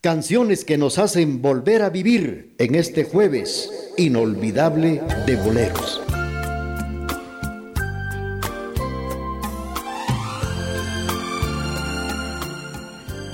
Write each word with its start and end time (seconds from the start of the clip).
Canciones 0.00 0.64
que 0.64 0.78
nos 0.78 0.96
hacen 0.96 1.42
volver 1.42 1.82
a 1.82 1.90
vivir 1.90 2.54
en 2.58 2.76
este 2.76 3.02
jueves 3.02 3.68
inolvidable 3.96 5.02
de 5.26 5.34
boleros. 5.34 6.00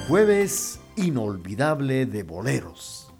Jueves 0.09 0.81
inolvidable 0.97 2.07
de 2.07 2.23
boleros. 2.23 3.13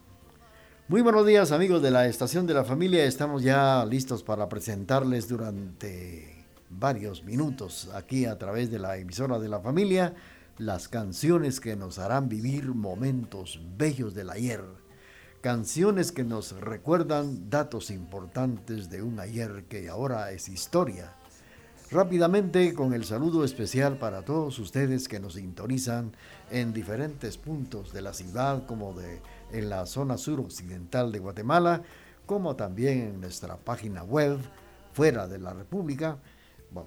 Muy 0.89 1.03
buenos 1.03 1.27
días 1.27 1.53
amigos 1.53 1.83
de 1.83 1.91
la 1.91 2.07
Estación 2.07 2.47
de 2.47 2.55
la 2.55 2.65
Familia. 2.65 3.05
Estamos 3.05 3.43
ya 3.43 3.85
listos 3.85 4.23
para 4.23 4.49
presentarles 4.49 5.29
durante 5.29 6.47
varios 6.71 7.23
minutos 7.25 7.91
aquí 7.93 8.25
a 8.25 8.39
través 8.39 8.71
de 8.71 8.79
la 8.79 8.97
emisora 8.97 9.39
de 9.39 9.51
la 9.51 9.61
familia 9.61 10.15
las 10.59 10.87
canciones 10.89 11.59
que 11.59 11.75
nos 11.75 11.99
harán 11.99 12.29
vivir 12.29 12.67
momentos 12.75 13.61
bellos 13.77 14.15
del 14.15 14.31
ayer. 14.31 14.63
Canciones 15.41 16.13
que 16.13 16.23
nos 16.23 16.53
recuerdan 16.61 17.51
datos 17.51 17.91
importantes 17.91 18.89
de 18.89 19.03
un 19.03 19.19
ayer 19.19 19.65
que 19.69 19.89
ahora 19.89 20.31
es 20.31 20.49
historia. 20.49 21.13
Rápidamente 21.91 22.73
con 22.73 22.95
el 22.95 23.05
saludo 23.05 23.45
especial 23.45 23.99
para 23.99 24.23
todos 24.23 24.59
ustedes 24.59 25.09
que 25.09 25.21
nos 25.21 25.35
sintonizan 25.35 26.13
en 26.51 26.73
diferentes 26.73 27.37
puntos 27.37 27.93
de 27.93 28.03
la 28.03 28.15
ciudad 28.15 28.65
como 28.67 28.95
de 28.95 29.21
en 29.53 29.69
la 29.69 29.87
zona 29.87 30.17
suroccidental 30.17 31.13
de 31.13 31.19
Guatemala, 31.19 31.83
como 32.27 32.57
también 32.57 33.01
en 33.01 33.21
nuestra 33.21 33.57
página 33.57 34.03
web 34.03 34.39
fuera 34.93 35.27
de 35.27 35.39
la 35.39 35.53
República. 35.53 36.19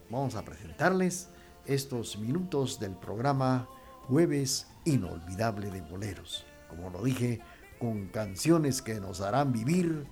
vamos 0.09 0.35
a 0.35 0.43
presentarles 0.43 1.29
estos 1.67 2.17
minutos 2.17 2.79
del 2.79 2.91
programa 2.91 3.67
Jueves 4.07 4.67
Inolvidable 4.85 5.69
de 5.69 5.81
Boleros. 5.81 6.45
Como 6.69 6.89
lo 6.89 7.03
dije, 7.03 7.41
con 7.79 8.07
canciones 8.07 8.81
que 8.81 8.99
nos 8.99 9.21
harán 9.21 9.51
vivir 9.51 10.05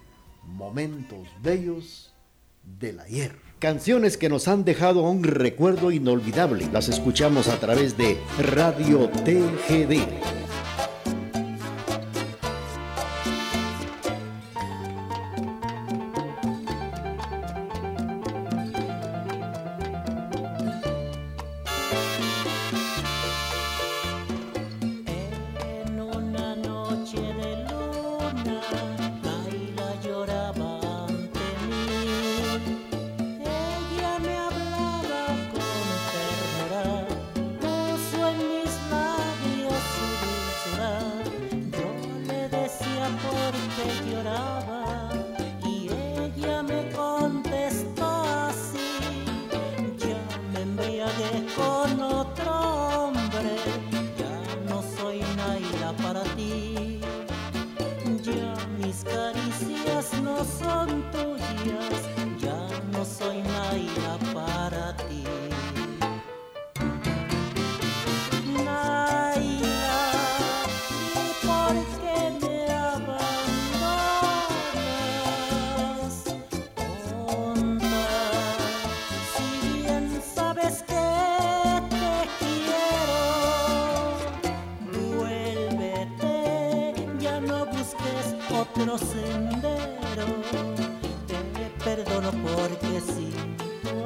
momentos 0.43 1.27
bellos 1.41 2.13
del 2.79 2.99
ayer. 2.99 3.35
Canciones 3.59 4.17
que 4.17 4.29
nos 4.29 4.47
han 4.47 4.63
dejado 4.63 5.01
un 5.03 5.23
recuerdo 5.23 5.91
inolvidable. 5.91 6.67
Las 6.71 6.89
escuchamos 6.89 7.47
a 7.47 7.59
través 7.59 7.97
de 7.97 8.17
Radio 8.37 9.09
TGD 9.09 10.54
mis 58.85 59.03
caricias 59.03 60.13
no 60.21 60.45
son 60.45 61.03
tuyas. 61.11 62.04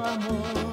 amor. 0.09 0.68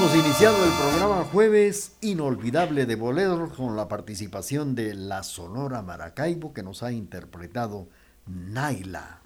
Hemos 0.00 0.16
iniciado 0.16 0.64
el 0.64 0.72
programa 0.72 1.24
Jueves 1.24 1.92
Inolvidable 2.00 2.86
de 2.86 2.96
Boleros 2.96 3.52
con 3.52 3.76
la 3.76 3.86
participación 3.86 4.74
de 4.74 4.94
la 4.94 5.22
Sonora 5.22 5.82
Maracaibo 5.82 6.54
que 6.54 6.62
nos 6.62 6.82
ha 6.82 6.90
interpretado 6.90 7.86
Naila. 8.26 9.20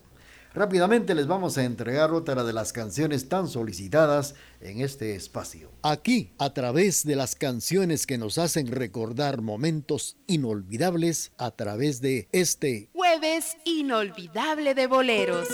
Rápidamente 0.53 1.15
les 1.15 1.25
vamos 1.25 1.57
a 1.57 1.63
entregar 1.63 2.11
otra 2.11 2.43
de 2.43 2.51
las 2.51 2.73
canciones 2.73 3.29
tan 3.29 3.47
solicitadas 3.47 4.35
en 4.59 4.81
este 4.81 5.15
espacio. 5.15 5.71
Aquí, 5.83 6.33
a 6.37 6.53
través 6.53 7.05
de 7.05 7.15
las 7.15 7.35
canciones 7.35 8.05
que 8.05 8.17
nos 8.17 8.37
hacen 8.37 8.67
recordar 8.67 9.41
momentos 9.41 10.17
inolvidables, 10.27 11.31
a 11.37 11.51
través 11.51 12.01
de 12.01 12.27
este 12.33 12.89
jueves 12.91 13.55
inolvidable 13.63 14.75
de 14.75 14.87
boleros. 14.87 15.47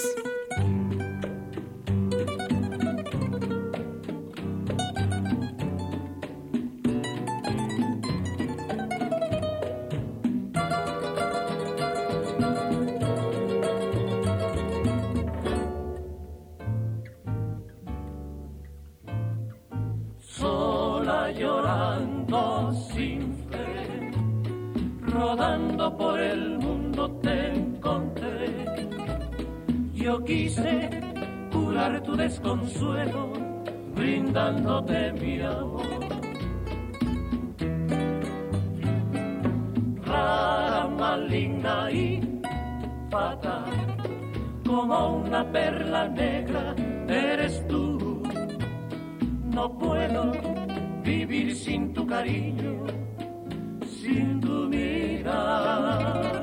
Desconsuelo, 32.75 33.31
brindándote 33.95 35.13
mi 35.13 35.41
amor. 35.41 35.83
Rara, 40.05 40.87
maligna 40.87 41.91
y 41.91 42.21
fatal, 43.09 43.63
como 44.65 45.17
una 45.17 45.49
perla 45.51 46.07
negra 46.09 46.75
eres 47.07 47.65
tú. 47.67 48.21
No 49.53 49.71
puedo 49.77 50.33
vivir 51.03 51.55
sin 51.55 51.93
tu 51.93 52.05
cariño, 52.05 52.85
sin 54.01 54.41
tu 54.41 54.67
mirar. 54.67 56.41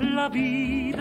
La 0.00 0.28
vida 0.28 0.93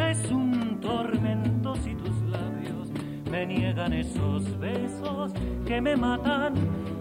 niegan 3.45 3.94
esos 3.94 4.60
besos 4.60 5.31
que 5.66 5.81
me 5.81 5.95
matan, 5.95 6.54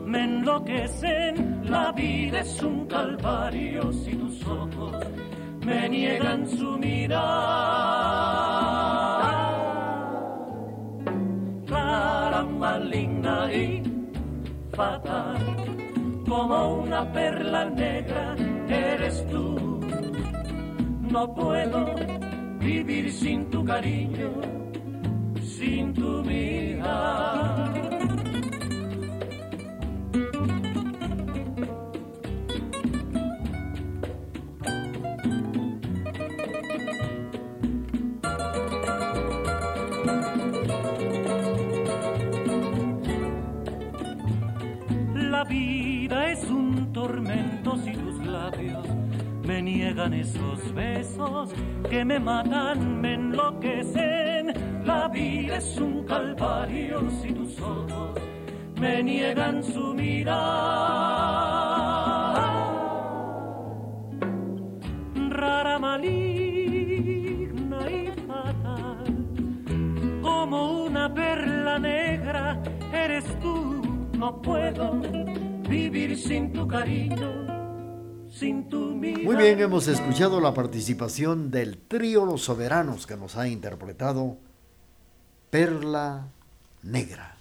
me 0.06 0.25
enloquecen. 0.25 1.62
La 1.65 1.93
vida 1.93 2.41
es 2.41 2.62
un 2.62 2.87
calvario 2.87 3.93
si 3.93 4.12
tus 4.15 4.47
ojos 4.47 4.97
me 5.65 5.89
niegan 5.89 6.49
su 6.49 6.79
mirada. 6.79 7.23
Clara, 11.67 12.43
maligna 12.43 13.53
y 13.53 13.83
fatal, 14.73 15.39
como 16.29 16.83
una 16.83 17.12
perla 17.12 17.65
negra 17.67 18.35
eres 18.69 19.27
tú. 19.29 19.81
No 21.11 21.35
puedo 21.35 21.94
vivir 22.59 23.12
sin 23.12 23.50
tu 23.50 23.65
cariño, 23.65 24.31
sin 25.62 25.94
tu 25.94 26.25
mirada. 26.25 27.73
La 45.15 45.44
vida 45.44 46.31
es 46.32 46.43
un 46.50 46.93
tormento 46.93 47.76
si 47.76 47.93
tus 47.93 48.19
labios 48.26 48.87
me 49.44 49.62
niegan 49.62 50.12
esos 50.15 50.75
besos 50.75 51.50
que 51.88 52.05
me 52.05 52.19
matan, 52.19 53.00
me 53.00 53.15
enloquecen. 53.15 54.21
La 54.93 55.09
vida 55.09 55.56
es 55.56 55.79
un 55.79 56.05
calvario 56.05 57.00
si 57.23 57.33
tus 57.33 57.59
ojos 57.61 58.21
me 58.79 59.03
niegan 59.03 59.65
su 59.65 59.94
mirada. 59.94 60.37
Rara, 65.31 65.79
maligna 65.79 67.11
y 67.91 68.12
fatal, 68.27 69.17
como 70.21 70.85
una 70.85 71.12
perla 71.15 71.79
negra 71.79 72.62
eres 72.93 73.25
tú. 73.41 73.81
No 74.19 74.43
puedo 74.43 75.00
vivir 75.71 76.19
sin 76.19 76.53
tu 76.53 76.69
cariño. 76.69 77.33
Muy 79.00 79.37
bien, 79.37 79.61
hemos 79.61 79.89
escuchado 79.89 80.41
la 80.41 80.53
participación 80.53 81.50
del 81.50 81.79
trío 81.79 82.27
Los 82.27 82.43
Soberanos 82.43 83.06
que 83.06 83.17
nos 83.17 83.37
ha 83.37 83.47
interpretado 83.47 84.39
Perla 85.52 86.28
Negra. 86.82 87.37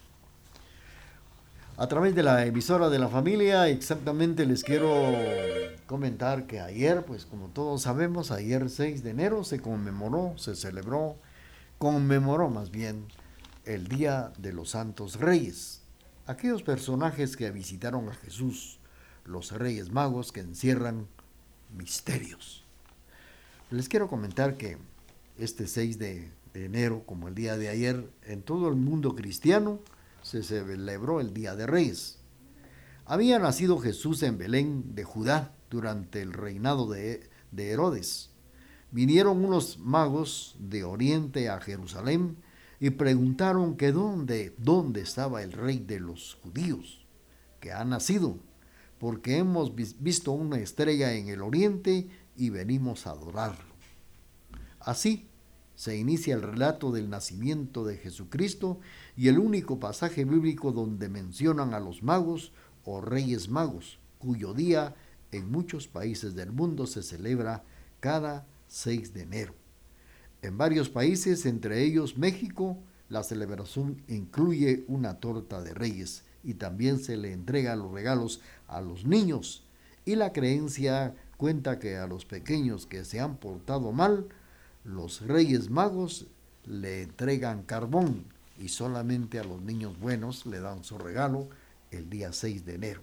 A 1.77 1.87
través 1.87 2.13
de 2.13 2.23
la 2.23 2.45
emisora 2.45 2.89
de 2.89 2.99
la 2.99 3.07
familia, 3.07 3.69
exactamente 3.69 4.45
les 4.45 4.65
quiero 4.65 4.91
comentar 5.85 6.45
que 6.45 6.59
ayer, 6.59 7.05
pues 7.05 7.25
como 7.25 7.47
todos 7.47 7.83
sabemos, 7.83 8.31
ayer 8.31 8.69
6 8.69 9.01
de 9.03 9.11
enero 9.11 9.45
se 9.45 9.61
conmemoró, 9.61 10.33
se 10.37 10.57
celebró, 10.57 11.15
conmemoró 11.77 12.49
más 12.49 12.69
bien 12.69 13.05
el 13.63 13.87
Día 13.87 14.33
de 14.37 14.51
los 14.51 14.71
Santos 14.71 15.17
Reyes. 15.17 15.79
Aquellos 16.27 16.63
personajes 16.63 17.37
que 17.37 17.49
visitaron 17.49 18.09
a 18.09 18.13
Jesús 18.15 18.81
los 19.23 19.53
Reyes 19.53 19.89
Magos 19.89 20.33
que 20.33 20.41
encierran 20.41 21.07
misterios. 21.73 22.65
Les 23.69 23.87
quiero 23.87 24.09
comentar 24.09 24.57
que 24.57 24.77
este 25.37 25.65
6 25.65 25.97
de, 25.97 26.40
enero, 26.53 27.03
como 27.05 27.27
el 27.27 27.35
día 27.35 27.57
de 27.57 27.69
ayer, 27.69 28.09
en 28.23 28.41
todo 28.41 28.67
el 28.67 28.75
mundo 28.75 29.15
cristiano 29.15 29.79
se 30.21 30.43
celebró 30.43 31.19
el 31.19 31.33
Día 31.33 31.55
de 31.55 31.67
Reyes. 31.67 32.19
Había 33.05 33.39
nacido 33.39 33.79
Jesús 33.79 34.21
en 34.23 34.37
Belén 34.37 34.95
de 34.95 35.03
Judá 35.03 35.53
durante 35.69 36.21
el 36.21 36.33
reinado 36.33 36.89
de, 36.89 37.29
de 37.51 37.71
Herodes. 37.71 38.29
Vinieron 38.91 39.43
unos 39.43 39.79
magos 39.79 40.55
de 40.59 40.83
Oriente 40.83 41.49
a 41.49 41.59
Jerusalén 41.59 42.37
y 42.79 42.91
preguntaron 42.91 43.77
que 43.77 43.91
dónde, 43.91 44.53
dónde 44.57 45.01
estaba 45.01 45.43
el 45.43 45.51
rey 45.51 45.79
de 45.79 45.99
los 45.99 46.37
judíos, 46.43 47.05
que 47.59 47.71
ha 47.71 47.83
nacido 47.85 48.37
porque 49.01 49.39
hemos 49.39 49.73
visto 49.75 50.31
una 50.31 50.59
estrella 50.59 51.13
en 51.13 51.27
el 51.27 51.41
oriente 51.41 52.07
y 52.37 52.51
venimos 52.51 53.07
a 53.07 53.11
adorarlo. 53.11 53.73
Así 54.79 55.27
se 55.81 55.97
inicia 55.97 56.35
el 56.35 56.43
relato 56.43 56.91
del 56.91 57.09
nacimiento 57.09 57.83
de 57.83 57.97
Jesucristo 57.97 58.79
y 59.17 59.29
el 59.29 59.39
único 59.39 59.79
pasaje 59.79 60.25
bíblico 60.25 60.71
donde 60.71 61.09
mencionan 61.09 61.73
a 61.73 61.79
los 61.79 62.03
magos 62.03 62.51
o 62.85 63.01
reyes 63.01 63.49
magos, 63.49 63.97
cuyo 64.19 64.53
día 64.53 64.93
en 65.31 65.49
muchos 65.49 65.87
países 65.87 66.35
del 66.35 66.51
mundo 66.51 66.85
se 66.85 67.01
celebra 67.01 67.63
cada 67.99 68.45
6 68.67 69.15
de 69.15 69.21
enero. 69.23 69.55
En 70.43 70.55
varios 70.55 70.87
países, 70.87 71.47
entre 71.47 71.83
ellos 71.83 72.15
México, 72.15 72.77
la 73.09 73.23
celebración 73.23 74.03
incluye 74.07 74.85
una 74.87 75.15
torta 75.19 75.63
de 75.63 75.73
reyes 75.73 76.25
y 76.43 76.53
también 76.53 76.99
se 76.99 77.17
le 77.17 77.33
entrega 77.33 77.75
los 77.75 77.91
regalos 77.91 78.39
a 78.67 78.81
los 78.81 79.03
niños. 79.03 79.65
Y 80.05 80.13
la 80.13 80.31
creencia 80.31 81.15
cuenta 81.37 81.79
que 81.79 81.97
a 81.97 82.05
los 82.05 82.25
pequeños 82.25 82.85
que 82.85 83.03
se 83.03 83.19
han 83.19 83.37
portado 83.37 83.91
mal, 83.91 84.27
los 84.83 85.21
reyes 85.21 85.69
magos 85.69 86.27
le 86.65 87.03
entregan 87.03 87.63
carbón 87.63 88.25
y 88.59 88.69
solamente 88.69 89.39
a 89.39 89.43
los 89.43 89.61
niños 89.61 89.99
buenos 89.99 90.45
le 90.45 90.59
dan 90.59 90.83
su 90.83 90.97
regalo 90.97 91.47
el 91.91 92.09
día 92.09 92.33
6 92.33 92.65
de 92.65 92.75
enero. 92.75 93.01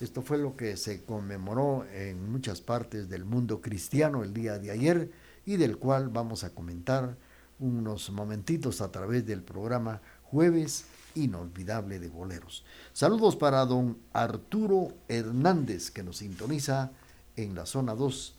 Esto 0.00 0.20
fue 0.20 0.36
lo 0.38 0.56
que 0.56 0.76
se 0.76 1.02
conmemoró 1.04 1.86
en 1.92 2.30
muchas 2.30 2.60
partes 2.60 3.08
del 3.08 3.24
mundo 3.24 3.60
cristiano 3.60 4.22
el 4.22 4.34
día 4.34 4.58
de 4.58 4.70
ayer 4.70 5.10
y 5.46 5.56
del 5.56 5.78
cual 5.78 6.08
vamos 6.08 6.44
a 6.44 6.50
comentar 6.50 7.16
unos 7.58 8.10
momentitos 8.10 8.82
a 8.82 8.92
través 8.92 9.24
del 9.24 9.42
programa 9.42 10.02
Jueves 10.24 10.84
inolvidable 11.14 11.98
de 11.98 12.08
boleros. 12.08 12.64
Saludos 12.92 13.36
para 13.36 13.64
don 13.64 13.96
Arturo 14.12 14.88
Hernández 15.08 15.90
que 15.90 16.02
nos 16.02 16.18
sintoniza 16.18 16.90
en 17.36 17.54
la 17.54 17.64
zona 17.64 17.94
2. 17.94 18.35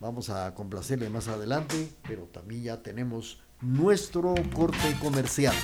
Vamos 0.00 0.30
a 0.30 0.54
complacerle 0.54 1.10
más 1.10 1.26
adelante, 1.26 1.88
pero 2.06 2.22
también 2.24 2.62
ya 2.62 2.82
tenemos 2.82 3.40
nuestro 3.60 4.34
corte 4.54 4.96
comercial. 5.00 5.54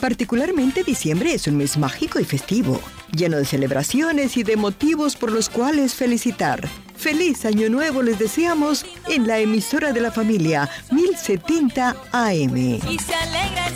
Particularmente 0.00 0.82
diciembre 0.82 1.32
es 1.32 1.46
un 1.46 1.56
mes 1.56 1.78
mágico 1.78 2.18
y 2.18 2.24
festivo, 2.24 2.80
lleno 3.12 3.36
de 3.36 3.44
celebraciones 3.44 4.36
y 4.36 4.42
de 4.42 4.56
motivos 4.56 5.16
por 5.16 5.30
los 5.30 5.48
cuales 5.48 5.94
felicitar. 5.94 6.68
Feliz 6.96 7.44
Año 7.44 7.70
Nuevo 7.70 8.02
les 8.02 8.18
deseamos 8.18 8.84
en 9.08 9.26
la 9.26 9.38
emisora 9.38 9.92
de 9.92 10.00
la 10.00 10.10
familia 10.10 10.68
1070 10.90 11.96
AM. 12.12 12.56
Y 12.56 12.98
se 12.98 13.14
alegra 13.14 13.70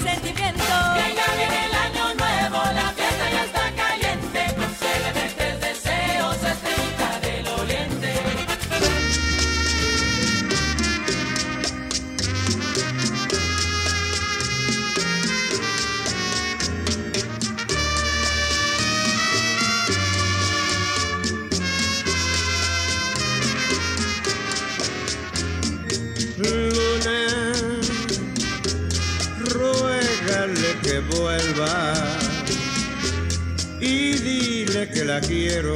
la 35.15 35.21
quiero, 35.21 35.75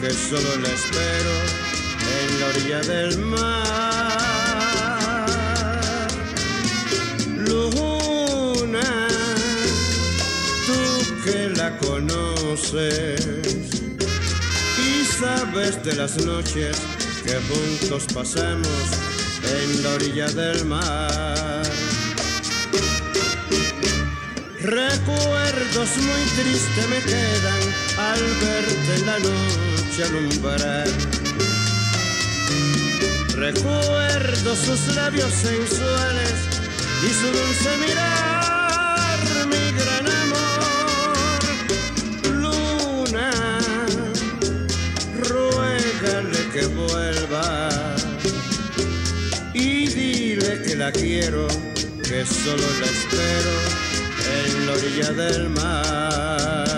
que 0.00 0.10
solo 0.10 0.50
la 0.62 0.68
espero 0.68 1.34
en 2.18 2.28
la 2.40 2.46
orilla 2.46 2.80
del 2.92 3.18
mar. 3.18 4.08
Luna, 7.48 8.90
tú 10.66 10.80
que 11.24 11.38
la 11.56 11.76
conoces 11.78 13.26
y 14.78 15.04
sabes 15.20 15.82
de 15.82 15.94
las 15.94 16.24
noches 16.24 16.76
que 17.24 17.34
juntos 17.48 18.04
pasamos 18.14 18.86
en 19.58 19.82
la 19.82 19.90
orilla 19.90 20.28
del 20.28 20.64
mar. 20.66 21.62
Recuerdos 24.60 25.90
muy 25.96 26.22
tristes 26.36 26.88
me 26.88 27.00
quedan 27.00 27.91
al 28.10 28.20
verte 28.40 28.94
la 29.04 29.18
noche 29.18 30.04
alumbrar. 30.04 30.88
Recuerdo 33.36 34.56
sus 34.56 34.94
labios 34.94 35.32
sensuales 35.32 36.34
y 37.06 37.08
su 37.18 37.26
dulce 37.38 37.70
mirar, 37.84 39.18
mi 39.52 39.64
gran 39.80 40.06
amor. 40.22 41.40
Luna, 42.40 43.30
ruégale 45.28 46.40
que 46.52 46.66
vuelva 46.66 47.68
y 49.54 49.86
dile 49.88 50.62
que 50.62 50.76
la 50.76 50.92
quiero, 50.92 51.46
que 52.08 52.24
solo 52.24 52.66
la 52.80 52.86
espero 52.96 53.54
en 54.40 54.66
la 54.66 54.72
orilla 54.72 55.12
del 55.12 55.48
mar. 55.50 56.71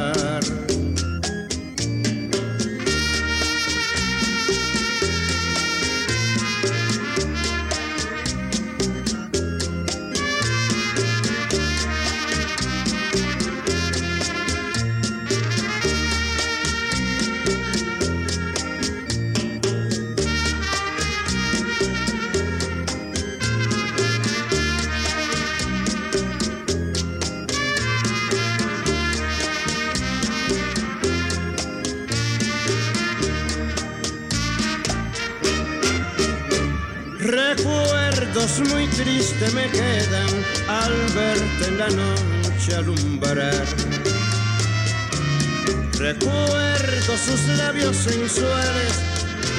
Tristes 39.44 39.54
me 39.54 39.70
quedan 39.70 40.28
al 40.68 40.92
verte 41.14 41.68
en 41.68 41.78
la 41.78 41.88
noche 41.88 42.74
alumbrar. 42.76 43.64
Recuerdo 45.98 47.16
sus 47.16 47.40
labios 47.56 47.96
sensuales 47.96 49.00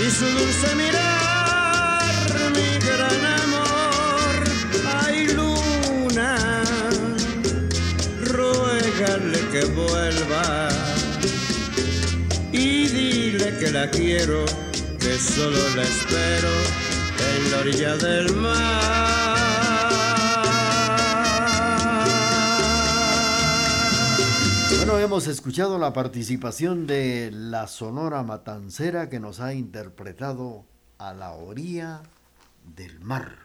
y 0.05 0.11
su 0.11 0.25
dulce 0.25 0.75
mirar, 0.75 2.51
mi 2.51 2.79
gran 2.85 3.25
amor. 3.43 4.43
Ay, 5.03 5.27
luna, 5.27 6.63
ruégale 8.23 9.39
que 9.51 9.65
vuelva 9.65 10.69
y 12.51 12.87
dile 12.87 13.57
que 13.59 13.71
la 13.71 13.89
quiero, 13.89 14.45
que 14.99 15.17
solo 15.17 15.57
la 15.75 15.83
espero 15.83 16.49
en 17.37 17.51
la 17.51 17.57
orilla 17.59 17.95
del 17.97 18.35
mar. 18.35 19.24
Hemos 24.97 25.27
escuchado 25.27 25.77
la 25.77 25.93
participación 25.93 26.87
de 26.87 27.29
la 27.31 27.67
Sonora 27.67 28.23
Matancera 28.23 29.07
que 29.07 29.19
nos 29.19 29.39
ha 29.39 29.53
interpretado 29.53 30.65
a 30.97 31.13
la 31.13 31.33
orilla 31.33 32.01
del 32.75 32.99
mar. 33.01 33.37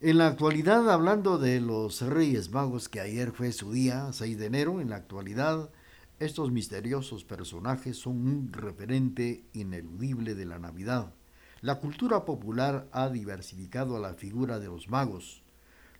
En 0.00 0.18
la 0.18 0.26
actualidad, 0.26 0.90
hablando 0.90 1.38
de 1.38 1.60
los 1.60 2.00
Reyes 2.00 2.50
Magos, 2.50 2.88
que 2.88 3.00
ayer 3.00 3.30
fue 3.30 3.52
su 3.52 3.70
día, 3.70 4.12
6 4.12 4.38
de 4.38 4.46
enero, 4.46 4.80
en 4.80 4.90
la 4.90 4.96
actualidad, 4.96 5.70
estos 6.18 6.50
misteriosos 6.50 7.22
personajes 7.22 7.96
son 7.96 8.26
un 8.26 8.52
referente 8.52 9.44
ineludible 9.52 10.34
de 10.34 10.46
la 10.46 10.58
Navidad. 10.58 11.14
La 11.60 11.78
cultura 11.78 12.24
popular 12.24 12.88
ha 12.92 13.08
diversificado 13.08 13.96
a 13.96 14.00
la 14.00 14.14
figura 14.14 14.58
de 14.58 14.66
los 14.66 14.88
magos. 14.88 15.42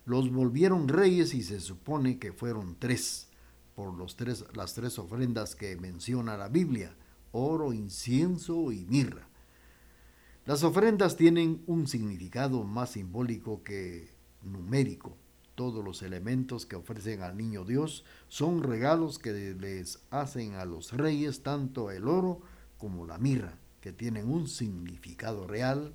Los 0.05 0.29
volvieron 0.29 0.89
reyes 0.89 1.33
y 1.33 1.41
se 1.41 1.61
supone 1.61 2.19
que 2.19 2.33
fueron 2.33 2.75
tres, 2.77 3.29
por 3.75 3.93
los 3.93 4.15
tres, 4.15 4.45
las 4.53 4.73
tres 4.73 4.99
ofrendas 4.99 5.55
que 5.55 5.75
menciona 5.75 6.37
la 6.37 6.49
Biblia, 6.49 6.95
oro, 7.31 7.73
incienso 7.73 8.71
y 8.71 8.85
mirra. 8.85 9.27
Las 10.45 10.63
ofrendas 10.63 11.15
tienen 11.15 11.63
un 11.67 11.87
significado 11.87 12.63
más 12.63 12.91
simbólico 12.91 13.63
que 13.63 14.11
numérico. 14.41 15.17
Todos 15.55 15.85
los 15.85 16.01
elementos 16.01 16.65
que 16.65 16.75
ofrecen 16.75 17.21
al 17.21 17.37
niño 17.37 17.63
Dios 17.63 18.03
son 18.27 18.63
regalos 18.63 19.19
que 19.19 19.31
les 19.53 19.99
hacen 20.09 20.55
a 20.55 20.65
los 20.65 20.91
reyes 20.91 21.43
tanto 21.43 21.91
el 21.91 22.07
oro 22.07 22.41
como 22.77 23.05
la 23.05 23.17
mirra 23.17 23.59
que 23.79 23.93
tienen 23.93 24.29
un 24.29 24.47
significado 24.47 25.45
real, 25.45 25.93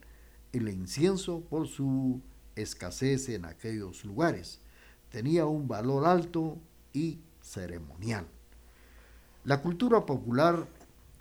el 0.53 0.69
incienso 0.69 1.41
por 1.41 1.67
su 1.67 2.23
escasez 2.55 3.29
en 3.31 3.45
aquellos 3.45 4.05
lugares 4.05 4.61
tenía 5.11 5.47
un 5.47 5.69
valor 5.69 6.07
alto 6.07 6.59
y 6.93 7.19
ceremonial. 7.49 8.27
La 9.45 9.63
cultura 9.63 10.05
popular 10.05 10.69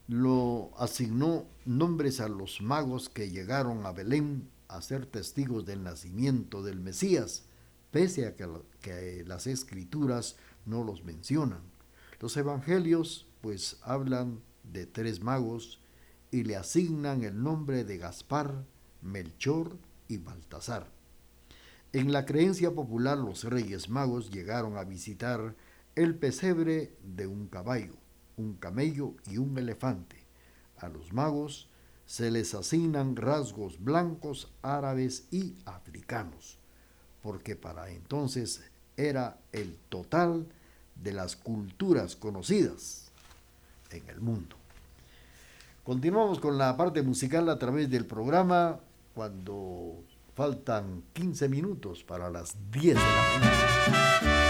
lo 0.07 0.71
asignó 0.77 1.45
nombres 1.65 2.19
a 2.19 2.29
los 2.29 2.61
magos 2.61 3.09
que 3.09 3.29
llegaron 3.29 3.85
a 3.85 3.91
Belén 3.91 4.49
a 4.67 4.81
ser 4.81 5.05
testigos 5.05 5.65
del 5.65 5.83
nacimiento 5.83 6.61
del 6.61 6.79
Mesías, 6.79 7.43
pese 7.91 8.25
a 8.27 8.35
que, 8.35 9.23
las 9.25 9.47
escrituras 9.47 10.35
no 10.65 10.83
los 10.83 11.03
mencionan. 11.03 11.61
Los 12.19 12.35
evangelios 12.37 13.27
pues 13.41 13.77
hablan 13.81 14.41
de 14.63 14.85
tres 14.85 15.21
magos 15.21 15.79
y 16.31 16.43
le 16.43 16.57
asignan 16.57 17.23
el 17.23 17.41
nombre 17.41 17.83
de 17.83 17.97
Gaspar, 17.97 18.65
Melchor 19.01 19.77
y 20.07 20.17
Baltasar. 20.17 20.87
En 21.93 22.11
la 22.11 22.25
creencia 22.25 22.71
popular 22.73 23.17
los 23.17 23.45
reyes 23.45 23.89
magos 23.89 24.29
llegaron 24.31 24.77
a 24.77 24.83
visitar 24.83 25.55
el 25.97 26.13
pesebre 26.13 26.93
de 27.01 27.25
un 27.25 27.47
caballo, 27.47 27.95
un 28.37 28.53
camello 28.53 29.15
y 29.25 29.39
un 29.39 29.57
elefante. 29.57 30.23
A 30.77 30.89
los 30.89 31.11
magos 31.11 31.69
se 32.05 32.29
les 32.29 32.53
asignan 32.53 33.15
rasgos 33.15 33.83
blancos, 33.83 34.53
árabes 34.61 35.27
y 35.31 35.55
africanos, 35.65 36.59
porque 37.23 37.55
para 37.55 37.89
entonces 37.89 38.61
era 38.95 39.39
el 39.51 39.75
total 39.89 40.45
de 40.95 41.13
las 41.13 41.35
culturas 41.35 42.15
conocidas 42.15 43.11
en 43.89 44.07
el 44.07 44.21
mundo. 44.21 44.55
Continuamos 45.83 46.39
con 46.39 46.59
la 46.59 46.77
parte 46.77 47.01
musical 47.01 47.49
a 47.49 47.57
través 47.57 47.89
del 47.89 48.05
programa 48.05 48.79
cuando 49.15 50.03
faltan 50.35 51.01
15 51.13 51.49
minutos 51.49 52.03
para 52.03 52.29
las 52.29 52.55
10 52.69 52.83
de 52.83 52.93
la 52.93 53.39
mañana. 53.39 54.46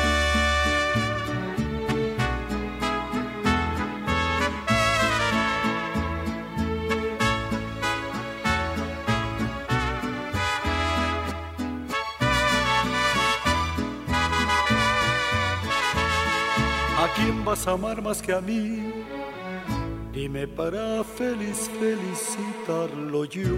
Vas 17.47 17.65
a 17.65 17.71
amar 17.71 18.01
más 18.01 18.21
que 18.21 18.33
a 18.33 18.41
mí? 18.41 18.91
Dime 20.11 20.45
para 20.47 21.01
feliz 21.05 21.71
felicitarlo 21.79 23.23
yo. 23.23 23.55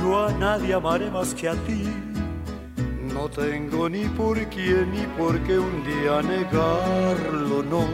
Yo 0.00 0.26
a 0.26 0.32
nadie 0.32 0.74
amaré 0.74 1.08
más 1.12 1.32
que 1.32 1.48
a 1.48 1.54
ti. 1.66 1.84
No 3.14 3.28
tengo 3.28 3.88
ni 3.88 4.06
por 4.20 4.36
quién 4.48 4.90
ni 4.90 5.06
por 5.16 5.38
qué 5.44 5.56
un 5.60 5.84
día 5.84 6.22
negarlo, 6.22 7.62
no. 7.62 7.84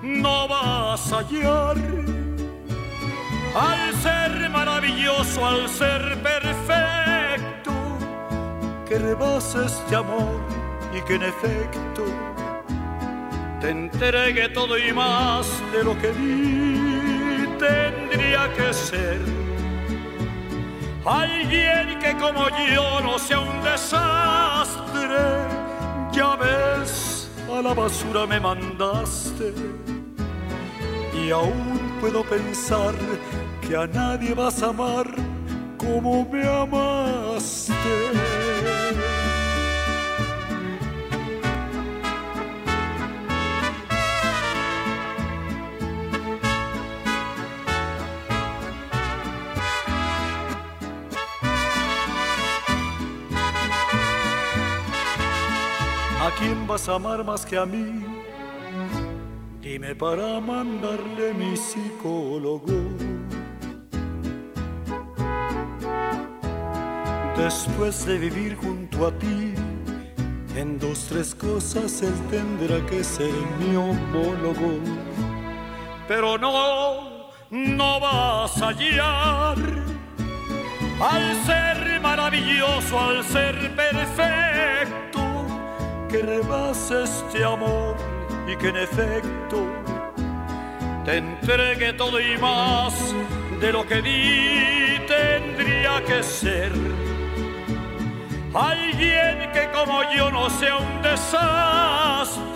No 0.00 0.46
vas 0.46 1.12
a 1.12 1.18
hallar 1.22 1.76
al 3.68 3.94
ser 3.94 4.48
maravilloso, 4.50 5.44
al 5.44 5.68
ser 5.68 6.02
perfecto, 6.22 7.15
que 8.86 8.98
rebases 8.98 9.82
de 9.90 9.96
amor 9.96 10.40
y 10.96 11.00
que 11.02 11.14
en 11.16 11.22
efecto 11.22 12.04
te 13.60 13.70
entregue 13.70 14.48
todo 14.50 14.78
y 14.78 14.92
más 14.92 15.46
de 15.72 15.84
lo 15.84 15.98
que 15.98 16.12
di 16.12 17.46
tendría 17.58 18.52
que 18.54 18.72
ser. 18.72 19.20
Alguien 21.04 21.98
que 21.98 22.16
como 22.16 22.48
yo 22.74 23.00
no 23.00 23.18
sea 23.18 23.40
un 23.40 23.62
desastre, 23.62 25.24
ya 26.12 26.36
ves, 26.36 27.30
a 27.52 27.62
la 27.62 27.74
basura 27.74 28.26
me 28.26 28.40
mandaste. 28.40 29.54
Y 31.14 31.30
aún 31.30 31.80
puedo 32.00 32.22
pensar 32.24 32.94
que 33.66 33.76
a 33.76 33.86
nadie 33.86 34.34
vas 34.34 34.62
a 34.62 34.68
amar 34.68 35.06
como 35.78 36.28
me 36.28 36.46
amaste. 36.46 37.74
¿A 56.26 56.30
quién 56.32 56.66
vas 56.66 56.88
a 56.88 56.96
amar 56.96 57.22
más 57.22 57.46
que 57.46 57.56
a 57.56 57.64
mí? 57.64 58.04
Dime 59.60 59.94
para 59.94 60.40
mandarle 60.40 61.32
mi 61.34 61.56
psicólogo. 61.56 62.78
Después 67.36 68.04
de 68.06 68.18
vivir 68.18 68.56
junto 68.56 69.06
a 69.06 69.12
ti, 69.12 69.54
en 70.56 70.80
dos, 70.80 71.06
tres 71.08 71.32
cosas 71.32 72.02
él 72.02 72.14
tendrá 72.28 72.84
que 72.86 73.04
ser 73.04 73.32
mi 73.60 73.76
homólogo. 73.76 74.80
Pero 76.08 76.36
no, 76.38 77.30
no 77.52 78.00
vas 78.00 78.60
a 78.60 78.70
hallar 78.70 79.58
al 81.00 81.44
ser 81.44 82.00
maravilloso, 82.00 82.98
al 82.98 83.22
ser 83.22 83.54
perfecto, 83.76 85.25
que 86.08 86.22
rebasa 86.22 87.04
este 87.04 87.44
amor 87.44 87.96
y 88.46 88.56
que 88.56 88.68
en 88.68 88.76
efecto 88.76 89.66
te 91.04 91.16
entregue 91.18 91.92
todo 91.94 92.20
y 92.20 92.36
más 92.38 93.14
de 93.60 93.72
lo 93.72 93.86
que 93.86 94.02
di 94.02 94.98
tendría 95.06 96.02
que 96.04 96.22
ser. 96.22 96.72
Alguien 98.54 99.50
que 99.52 99.68
como 99.72 100.02
yo 100.14 100.30
no 100.30 100.48
sea 100.50 100.76
un 100.76 101.02
desastre, 101.02 102.46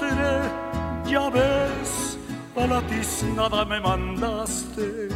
ya 1.07 1.29
ves, 1.31 2.19
a 2.57 2.67
la 2.67 2.81
tiznada 2.83 3.65
me 3.65 3.81
mandaste 3.81 5.09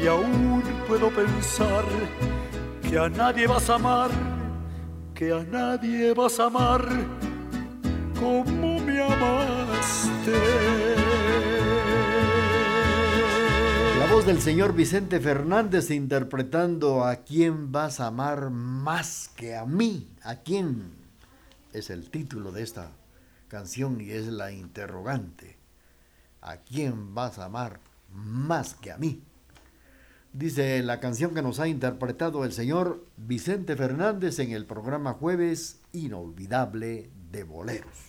y 0.00 0.06
aún 0.06 0.62
puedo 0.86 1.10
pensar 1.10 1.84
que 2.88 2.98
a 2.98 3.08
nadie 3.08 3.46
vas 3.46 3.68
a 3.68 3.74
amar, 3.74 4.10
que 5.14 5.32
a 5.32 5.42
nadie 5.42 6.14
vas 6.14 6.38
a 6.38 6.46
amar 6.46 6.82
como 8.20 8.80
me 8.80 9.00
amaste. 9.00 10.32
La 13.98 14.06
voz 14.12 14.26
del 14.26 14.40
señor 14.40 14.74
Vicente 14.74 15.20
Fernández 15.20 15.90
interpretando 15.90 17.04
a 17.04 17.16
quién 17.16 17.72
vas 17.72 18.00
a 18.00 18.08
amar 18.08 18.50
más 18.50 19.30
que 19.36 19.56
a 19.56 19.64
mí. 19.64 20.08
¿A 20.22 20.36
quién? 20.36 20.92
Es 21.72 21.90
el 21.90 22.10
título 22.10 22.52
de 22.52 22.62
esta 22.62 22.90
canción 23.48 24.00
y 24.00 24.10
es 24.10 24.26
la 24.26 24.52
interrogante. 24.52 25.56
¿A 26.40 26.58
quién 26.58 27.14
vas 27.14 27.38
a 27.38 27.46
amar 27.46 27.80
más 28.12 28.74
que 28.74 28.92
a 28.92 28.98
mí? 28.98 29.22
Dice 30.32 30.82
la 30.82 31.00
canción 31.00 31.34
que 31.34 31.42
nos 31.42 31.58
ha 31.58 31.68
interpretado 31.68 32.44
el 32.44 32.52
señor 32.52 33.04
Vicente 33.16 33.76
Fernández 33.76 34.38
en 34.38 34.52
el 34.52 34.66
programa 34.66 35.14
Jueves 35.14 35.80
Inolvidable 35.92 37.10
de 37.32 37.44
Boleros. 37.44 38.07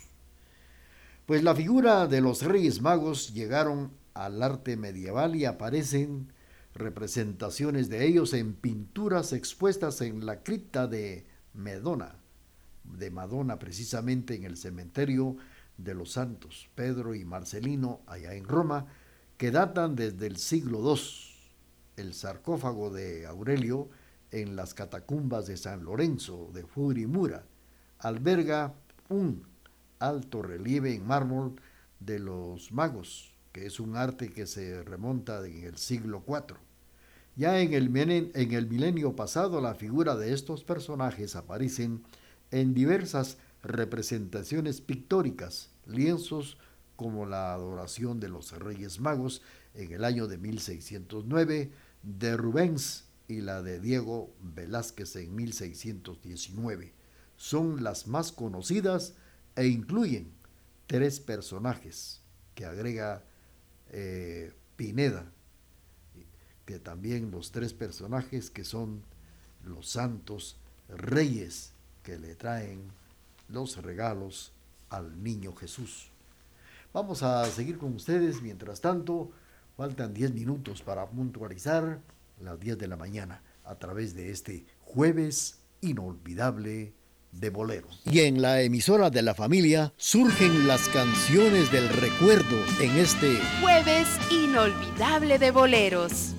Pues 1.30 1.44
la 1.44 1.54
figura 1.54 2.08
de 2.08 2.22
los 2.22 2.42
Reyes 2.42 2.82
Magos 2.82 3.36
llegaron 3.36 3.92
al 4.15 4.42
arte 4.42 4.78
medieval 4.78 5.36
y 5.36 5.46
aparecen 5.46 6.34
representaciones 6.74 7.88
de 7.88 8.08
ellos 8.08 8.34
en 8.34 8.56
pinturas 8.56 9.32
expuestas 9.32 10.02
en 10.02 10.26
la 10.26 10.42
cripta 10.42 10.88
de 10.88 11.28
Medona, 11.54 12.15
de 12.84 13.12
Madonna 13.12 13.60
precisamente 13.60 14.34
en 14.34 14.44
el 14.44 14.58
cementerio 14.58 15.38
de 15.78 15.94
los 15.94 16.13
santos 16.13 16.68
Pedro 16.74 17.13
y 17.13 17.26
Marcelino 17.26 18.02
allá 18.08 18.34
en 18.34 18.46
Roma, 18.46 18.88
que 19.38 19.52
datan 19.52 19.96
desde 19.96 20.26
el 20.26 20.38
siglo 20.38 20.80
II. 20.80 21.00
El 21.98 22.15
sarcófago 22.15 22.89
de 22.89 23.28
Aurelio 23.28 23.88
en 24.32 24.56
las 24.56 24.74
catacumbas 24.74 25.46
de 25.46 25.58
San 25.58 25.84
Lorenzo 25.84 26.50
de 26.56 26.63
Furimura 26.63 27.44
alberga 28.00 28.74
un 29.10 29.48
alto 30.00 30.42
relieve 30.42 30.96
en 30.96 31.06
mármol 31.06 31.56
de 32.00 32.20
los 32.20 32.72
magos, 32.72 33.36
que 33.52 33.66
es 33.66 33.80
un 33.80 33.96
arte 33.96 34.30
que 34.30 34.48
se 34.48 34.84
remonta 34.84 35.46
en 35.46 35.64
el 35.64 35.78
siglo 35.78 36.24
IV. 36.28 36.58
Ya 37.36 37.60
en 37.60 37.74
el, 37.74 37.96
en 38.34 38.52
el 38.54 38.68
milenio 38.68 39.16
pasado 39.16 39.62
la 39.62 39.76
figura 39.76 40.16
de 40.16 40.34
estos 40.34 40.64
personajes 40.64 41.36
aparecen 41.36 42.04
en 42.52 42.74
diversas 42.74 43.38
representaciones 43.64 44.82
pictóricas, 44.82 45.70
lienzos 45.86 46.58
como 46.96 47.26
la 47.26 47.54
adoración 47.54 48.20
de 48.20 48.30
los 48.30 48.52
Reyes 48.52 49.00
Magos 49.00 49.42
en 49.74 49.92
el 49.94 50.04
año 50.04 50.28
de 50.28 50.38
1609, 50.38 51.72
de 52.04 52.38
Rubens 52.38 53.06
y 53.28 53.42
la 53.42 53.62
de 53.62 53.80
Diego 53.80 54.34
Velázquez 54.42 55.16
en 55.16 55.36
1619. 55.36 56.94
Son 57.38 57.84
las 57.84 58.08
más 58.08 58.32
conocidas 58.32 59.16
e 59.56 59.68
incluyen 59.68 60.32
tres 60.88 61.20
personajes 61.20 62.22
que 62.56 62.66
agrega 62.66 63.24
eh, 63.92 64.54
Pineda, 64.76 65.26
que 66.66 66.80
también 66.80 67.32
los 67.32 67.52
tres 67.52 67.74
personajes 67.74 68.50
que 68.50 68.64
son 68.64 69.02
los 69.64 69.90
santos 69.90 70.58
reyes 70.88 71.74
que 72.04 72.18
le 72.18 72.36
traen 72.36 72.92
los 73.48 73.78
regalos 73.78 74.54
al 74.90 75.24
niño 75.24 75.56
Jesús. 75.56 76.10
Vamos 76.94 77.24
a 77.24 77.46
seguir 77.46 77.78
con 77.78 77.94
ustedes, 77.94 78.42
mientras 78.42 78.82
tanto, 78.82 79.32
faltan 79.78 80.14
10 80.14 80.34
minutos 80.34 80.82
para 80.82 81.08
puntualizar 81.08 82.02
las 82.42 82.60
10 82.60 82.78
de 82.78 82.88
la 82.88 82.98
mañana 82.98 83.42
a 83.64 83.76
través 83.76 84.16
de 84.16 84.32
este 84.32 84.66
jueves 84.82 85.60
inolvidable 85.82 86.94
de 87.32 87.50
boleros. 87.50 88.02
Y 88.06 88.22
en 88.22 88.42
la 88.42 88.62
emisora 88.62 89.10
de 89.10 89.22
la 89.22 89.34
familia 89.34 89.94
surgen 89.98 90.68
las 90.68 90.88
canciones 90.89 91.72
del 91.72 91.88
recuerdo 91.89 92.58
en 92.82 92.98
este 92.98 93.38
Jueves 93.62 94.08
inolvidable 94.32 95.39
de 95.39 95.52
boleros. 95.52 96.34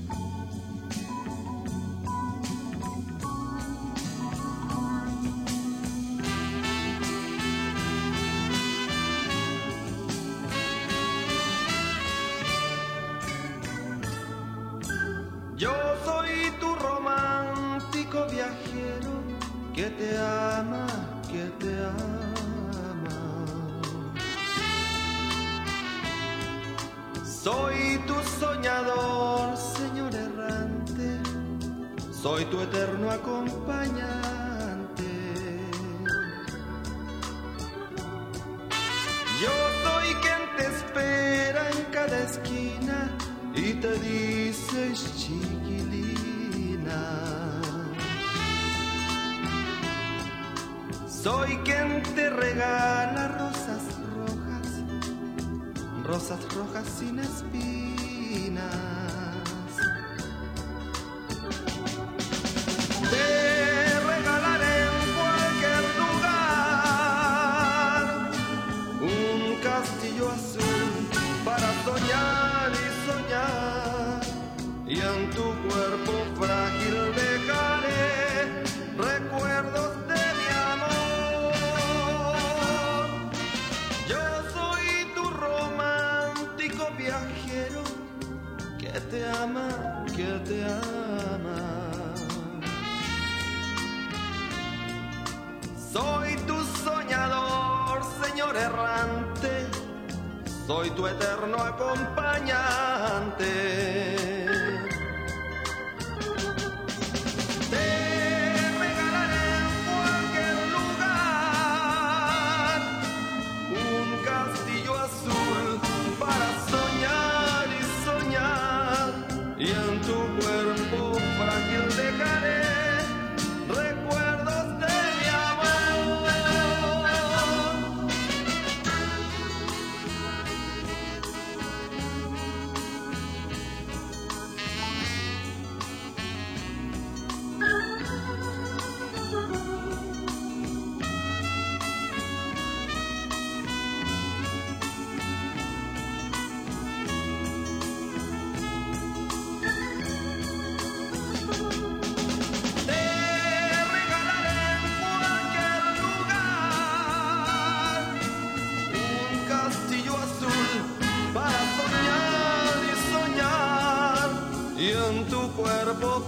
Soy 100.70 100.90
tu 100.90 101.04
eterno 101.04 101.56
acompañante. 101.64 104.39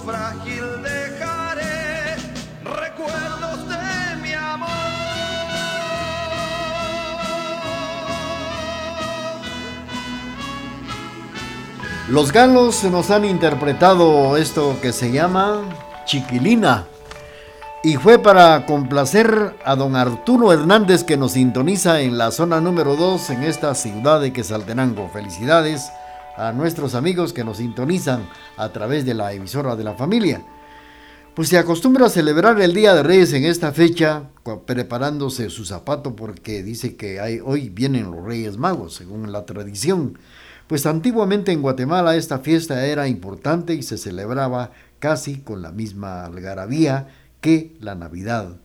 Frágil 0.04 0.82
dejaré 0.82 2.16
recuerdos 2.64 3.68
de 3.68 4.16
mi 4.22 4.32
amor. 4.32 4.68
Los 12.08 12.32
galos 12.32 12.82
nos 12.84 13.10
han 13.10 13.24
interpretado 13.24 14.36
esto 14.36 14.76
que 14.82 14.92
se 14.92 15.12
llama 15.12 15.62
Chiquilina. 16.04 16.86
Y 17.84 17.96
fue 17.96 18.20
para 18.20 18.64
complacer 18.64 19.56
a 19.64 19.74
don 19.74 19.96
Arturo 19.96 20.52
Hernández 20.52 21.02
que 21.02 21.16
nos 21.16 21.32
sintoniza 21.32 22.00
en 22.00 22.16
la 22.16 22.30
zona 22.30 22.60
número 22.60 22.94
2 22.94 23.30
en 23.30 23.42
esta 23.42 23.74
ciudad 23.74 24.20
de 24.20 24.32
Quesaltenango. 24.32 25.08
Felicidades 25.12 25.90
a 26.36 26.52
nuestros 26.52 26.94
amigos 26.94 27.32
que 27.32 27.44
nos 27.44 27.58
sintonizan 27.58 28.28
a 28.56 28.70
través 28.70 29.04
de 29.04 29.14
la 29.14 29.32
emisora 29.32 29.76
de 29.76 29.84
la 29.84 29.94
familia. 29.94 30.44
Pues 31.34 31.48
se 31.48 31.56
acostumbra 31.56 32.06
a 32.06 32.10
celebrar 32.10 32.60
el 32.60 32.74
Día 32.74 32.94
de 32.94 33.02
Reyes 33.02 33.32
en 33.32 33.44
esta 33.44 33.72
fecha, 33.72 34.24
preparándose 34.66 35.48
su 35.48 35.64
zapato 35.64 36.14
porque 36.14 36.62
dice 36.62 36.96
que 36.96 37.40
hoy 37.42 37.70
vienen 37.70 38.10
los 38.10 38.22
Reyes 38.22 38.58
Magos, 38.58 38.94
según 38.94 39.32
la 39.32 39.46
tradición. 39.46 40.18
Pues 40.66 40.84
antiguamente 40.84 41.50
en 41.52 41.62
Guatemala 41.62 42.16
esta 42.16 42.40
fiesta 42.40 42.86
era 42.86 43.08
importante 43.08 43.74
y 43.74 43.82
se 43.82 43.96
celebraba 43.96 44.72
casi 44.98 45.38
con 45.38 45.62
la 45.62 45.72
misma 45.72 46.24
algarabía 46.26 47.08
que 47.40 47.76
la 47.80 47.94
Navidad. 47.94 48.56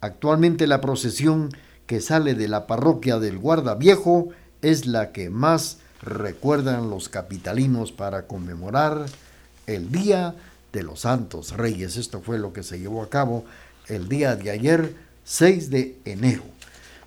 Actualmente 0.00 0.66
la 0.66 0.80
procesión 0.80 1.50
que 1.86 2.00
sale 2.00 2.34
de 2.34 2.48
la 2.48 2.66
parroquia 2.66 3.18
del 3.18 3.38
Guarda 3.38 3.76
Viejo 3.76 4.30
es 4.62 4.86
la 4.86 5.12
que 5.12 5.30
más 5.30 5.78
recuerdan 6.06 6.88
los 6.88 7.08
capitalinos 7.08 7.92
para 7.92 8.26
conmemorar 8.26 9.06
el 9.66 9.90
Día 9.90 10.34
de 10.72 10.82
los 10.82 11.00
Santos 11.00 11.56
Reyes. 11.56 11.96
Esto 11.96 12.20
fue 12.20 12.38
lo 12.38 12.52
que 12.52 12.62
se 12.62 12.78
llevó 12.78 13.02
a 13.02 13.10
cabo 13.10 13.44
el 13.88 14.08
día 14.08 14.36
de 14.36 14.50
ayer, 14.50 14.94
6 15.24 15.70
de 15.70 15.98
enero. 16.04 16.42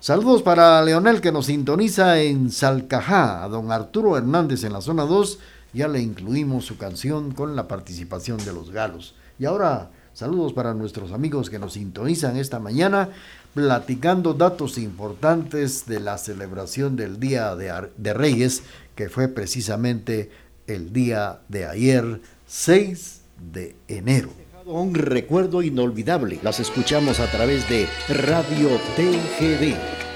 Saludos 0.00 0.42
para 0.42 0.82
Leonel 0.82 1.20
que 1.20 1.32
nos 1.32 1.46
sintoniza 1.46 2.20
en 2.20 2.50
Salcajá, 2.50 3.44
a 3.44 3.48
don 3.48 3.70
Arturo 3.70 4.16
Hernández 4.16 4.64
en 4.64 4.72
la 4.72 4.80
zona 4.80 5.04
2. 5.04 5.38
Ya 5.72 5.88
le 5.88 6.00
incluimos 6.00 6.64
su 6.64 6.78
canción 6.78 7.32
con 7.32 7.54
la 7.54 7.68
participación 7.68 8.38
de 8.38 8.52
los 8.52 8.70
galos. 8.70 9.14
Y 9.38 9.44
ahora, 9.44 9.90
saludos 10.14 10.52
para 10.52 10.74
nuestros 10.74 11.12
amigos 11.12 11.50
que 11.50 11.58
nos 11.58 11.74
sintonizan 11.74 12.36
esta 12.36 12.58
mañana, 12.58 13.10
platicando 13.54 14.32
datos 14.32 14.78
importantes 14.78 15.86
de 15.86 16.00
la 16.00 16.18
celebración 16.18 16.96
del 16.96 17.20
Día 17.20 17.54
de, 17.54 17.90
de 17.96 18.14
Reyes, 18.14 18.62
que 19.00 19.08
fue 19.08 19.28
precisamente 19.28 20.28
el 20.66 20.92
día 20.92 21.40
de 21.48 21.64
ayer, 21.64 22.20
6 22.46 23.22
de 23.50 23.74
enero. 23.88 24.28
Un 24.66 24.94
recuerdo 24.94 25.62
inolvidable. 25.62 26.38
Las 26.42 26.60
escuchamos 26.60 27.18
a 27.18 27.30
través 27.30 27.66
de 27.70 27.88
Radio 28.10 28.68
TGD. 28.96 30.09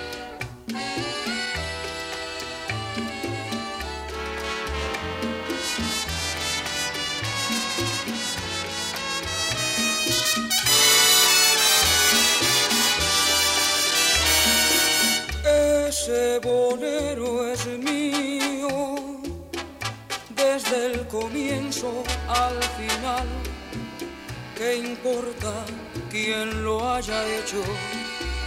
Importa 25.35 25.65
quién 26.11 26.65
lo 26.65 26.93
haya 26.93 27.25
hecho? 27.37 27.63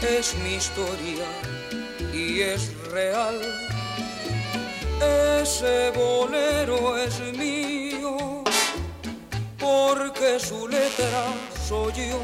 Es 0.01 0.35
mi 0.43 0.55
historia 0.55 1.25
y 2.13 2.41
es 2.41 2.73
real. 2.91 3.39
Ese 5.41 5.91
bolero 5.91 6.97
es 6.97 7.19
mío, 7.37 8.43
porque 9.59 10.39
su 10.39 10.67
letra 10.67 11.25
soy 11.67 11.93
yo 11.93 12.21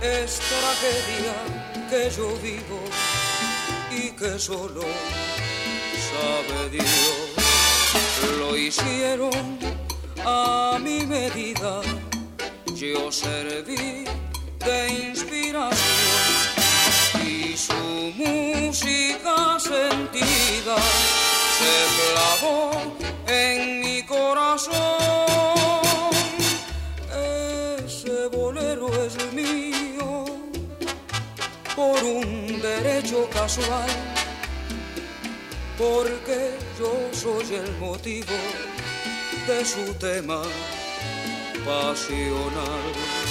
es 0.00 0.40
tragedia 0.40 1.34
que 1.90 2.10
yo 2.10 2.28
vivo 2.42 2.80
y 3.90 4.10
que 4.10 4.38
solo 4.38 4.82
sabe 6.10 6.70
Dios. 6.70 6.88
Lo 8.38 8.56
hicieron 8.56 9.58
a 10.24 10.78
mi 10.80 11.06
medida, 11.06 11.80
yo 12.78 13.10
serví 13.10 14.04
de 14.64 14.88
inspiración 15.08 15.74
y 17.26 17.56
su 17.56 17.74
música 18.14 19.58
sentida 19.58 20.76
se 21.58 21.74
clavó 21.98 22.70
en 23.26 23.80
mi 23.80 24.02
corazón. 24.04 24.76
Ese 27.84 28.28
bolero 28.28 28.88
es 29.04 29.16
mío 29.32 30.26
por 31.74 32.04
un 32.04 32.60
derecho 32.62 33.28
casual, 33.32 33.90
porque 35.76 36.52
yo 36.78 36.92
soy 37.12 37.56
el 37.56 37.76
motivo 37.78 38.36
de 39.48 39.64
su 39.64 39.94
tema 39.94 40.42
pasional. 41.68 43.27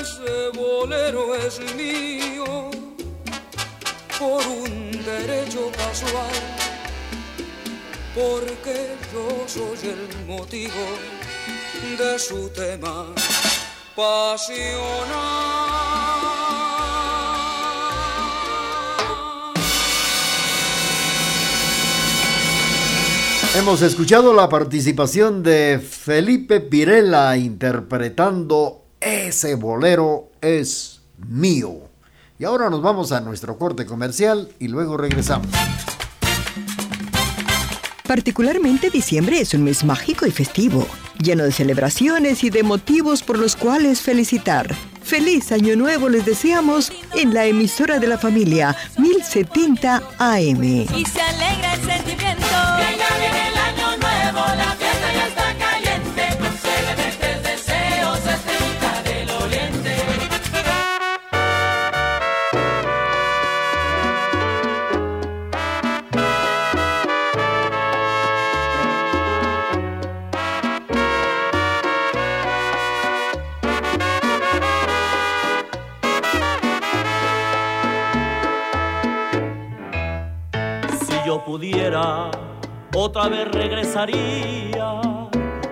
Ese 0.00 0.50
bolero 0.54 1.34
es 1.34 1.58
mío 1.74 2.70
por 4.18 4.46
un 4.46 4.90
derecho 5.04 5.72
casual, 5.72 6.34
porque 8.14 8.96
yo 9.12 9.28
soy 9.46 9.78
el 9.88 10.26
motivo 10.26 10.84
de 11.98 12.18
su 12.18 12.50
tema 12.50 13.14
pasional. 13.94 15.85
Hemos 23.56 23.80
escuchado 23.80 24.34
la 24.34 24.50
participación 24.50 25.42
de 25.42 25.78
Felipe 25.78 26.60
Pirela 26.60 27.38
interpretando 27.38 28.84
Ese 29.00 29.54
bolero 29.54 30.28
es 30.42 31.00
mío. 31.26 31.88
Y 32.38 32.44
ahora 32.44 32.68
nos 32.68 32.82
vamos 32.82 33.12
a 33.12 33.22
nuestro 33.22 33.56
corte 33.56 33.86
comercial 33.86 34.50
y 34.58 34.68
luego 34.68 34.98
regresamos. 34.98 35.46
Particularmente 38.06 38.90
diciembre 38.90 39.40
es 39.40 39.54
un 39.54 39.64
mes 39.64 39.84
mágico 39.84 40.26
y 40.26 40.32
festivo, 40.32 40.86
lleno 41.18 41.44
de 41.44 41.52
celebraciones 41.52 42.44
y 42.44 42.50
de 42.50 42.62
motivos 42.62 43.22
por 43.22 43.38
los 43.38 43.56
cuales 43.56 44.02
felicitar. 44.02 44.74
Feliz 45.02 45.50
Año 45.50 45.76
Nuevo 45.76 46.10
les 46.10 46.26
deseamos 46.26 46.92
en 47.14 47.32
la 47.32 47.46
emisora 47.46 47.98
de 47.98 48.06
la 48.06 48.18
familia 48.18 48.76
1070 48.98 50.02
AM. 50.18 50.62
Y 50.62 51.06
se 51.06 51.22
alegra 51.22 51.74
el 51.74 51.80
sentimiento. 51.80 52.45
Que 53.18 53.55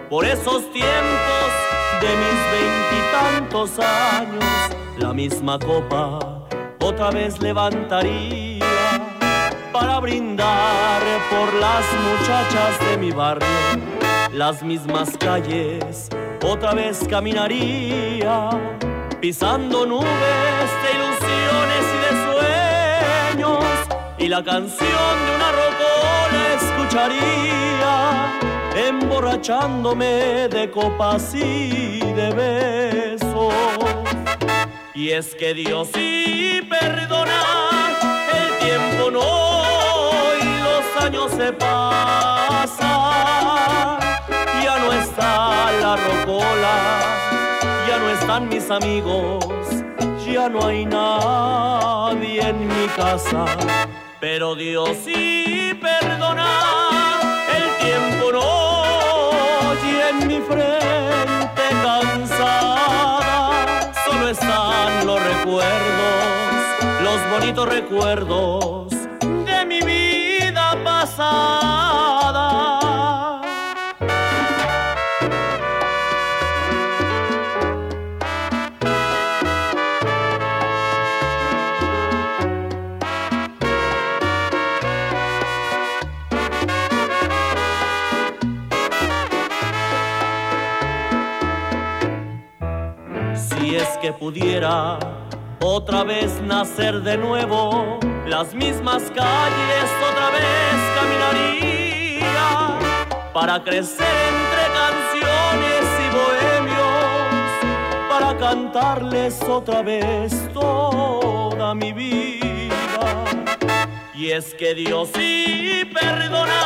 por 0.09 0.25
esos 0.25 0.73
tiempos 0.73 1.51
de 2.01 2.09
mis 2.09 2.39
veintitantos 2.55 3.79
años. 3.79 4.45
La 4.97 5.13
misma 5.13 5.59
copa 5.59 6.47
otra 6.81 7.11
vez 7.11 7.39
levantaría 7.43 8.65
para 9.73 10.01
brindar 10.01 11.03
por 11.29 11.53
las 11.61 11.85
muchachas 12.09 12.89
de 12.89 12.97
mi 12.97 13.11
barrio. 13.11 13.47
Las 14.33 14.63
mismas 14.63 15.11
calles 15.19 16.09
otra 16.43 16.73
vez 16.73 17.07
caminaría 17.07 18.49
pisando 19.21 19.85
nubes 19.85 20.71
de 20.83 20.91
ilusiones 20.97 21.85
y 21.95 21.99
de 22.05 22.13
sueños 23.37 23.65
y 24.19 24.29
la 24.29 24.43
canción 24.43 25.15
de 25.27 25.37
una 25.37 25.53
rocola 25.53 25.94
emborrachándome 28.77 30.49
de 30.49 30.71
copas 30.71 31.35
y 31.35 32.01
de 32.01 32.31
besos. 32.33 33.55
Y 34.95 35.11
es 35.11 35.35
que 35.35 35.55
Dios 35.55 35.89
sí 35.95 36.61
perdona, 36.69 37.43
el 38.33 38.59
tiempo 38.59 39.11
no 39.11 39.21
y 40.41 40.45
los 40.63 41.05
años 41.05 41.31
se 41.33 41.53
pasan. 41.53 42.79
Ya 44.63 44.79
no 44.79 44.93
está 44.93 45.73
la 45.81 45.97
rocola, 45.97 46.75
ya 47.89 47.99
no 47.99 48.11
están 48.11 48.49
mis 48.49 48.71
amigos, 48.71 49.45
ya 50.27 50.49
no 50.49 50.67
hay 50.67 50.87
nadie 50.87 52.41
en 52.49 52.69
mi 52.69 52.87
casa. 52.97 53.45
Pero 54.21 54.55
Dios 54.55 54.97
sí 55.05 55.44
el 57.57 57.65
tiempo 57.85 58.25
no 58.33 59.75
y 59.85 59.87
en 60.11 60.17
mi 60.29 60.39
frente 60.41 61.65
cansada. 61.83 63.93
Solo 64.05 64.25
están 64.29 65.07
los 65.07 65.19
recuerdos, 65.23 66.55
los 67.03 67.19
bonitos 67.31 67.69
recuerdos 67.69 68.95
que 94.05 94.13
pudiera 94.13 94.99
otra 95.63 96.05
vez 96.05 96.39
nacer 96.43 97.01
de 97.01 97.17
nuevo, 97.17 97.99
las 98.27 98.53
mismas 98.53 99.03
calles 99.05 99.87
otra 100.11 100.29
vez 100.29 100.77
caminaría 100.95 102.43
para 103.33 103.65
crecer 103.65 104.15
entre 104.29 104.65
canciones 104.83 105.85
y 106.05 106.09
bohemios, 106.19 107.49
para 108.11 108.37
cantarles 108.37 109.43
otra 109.45 109.81
vez 109.81 110.53
toda 110.53 111.75
mi 111.75 111.95
vida. 111.95 113.25
Y 114.15 114.33
es 114.33 114.53
que 114.53 114.75
Dios 114.75 115.09
sí 115.15 115.89
perdona, 115.95 116.63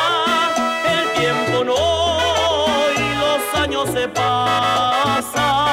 el 0.93 1.13
tiempo 1.21 1.63
no 1.63 1.75
y 2.97 3.15
los 3.23 3.61
años 3.61 3.89
se 3.91 4.09
pasan. 4.09 5.69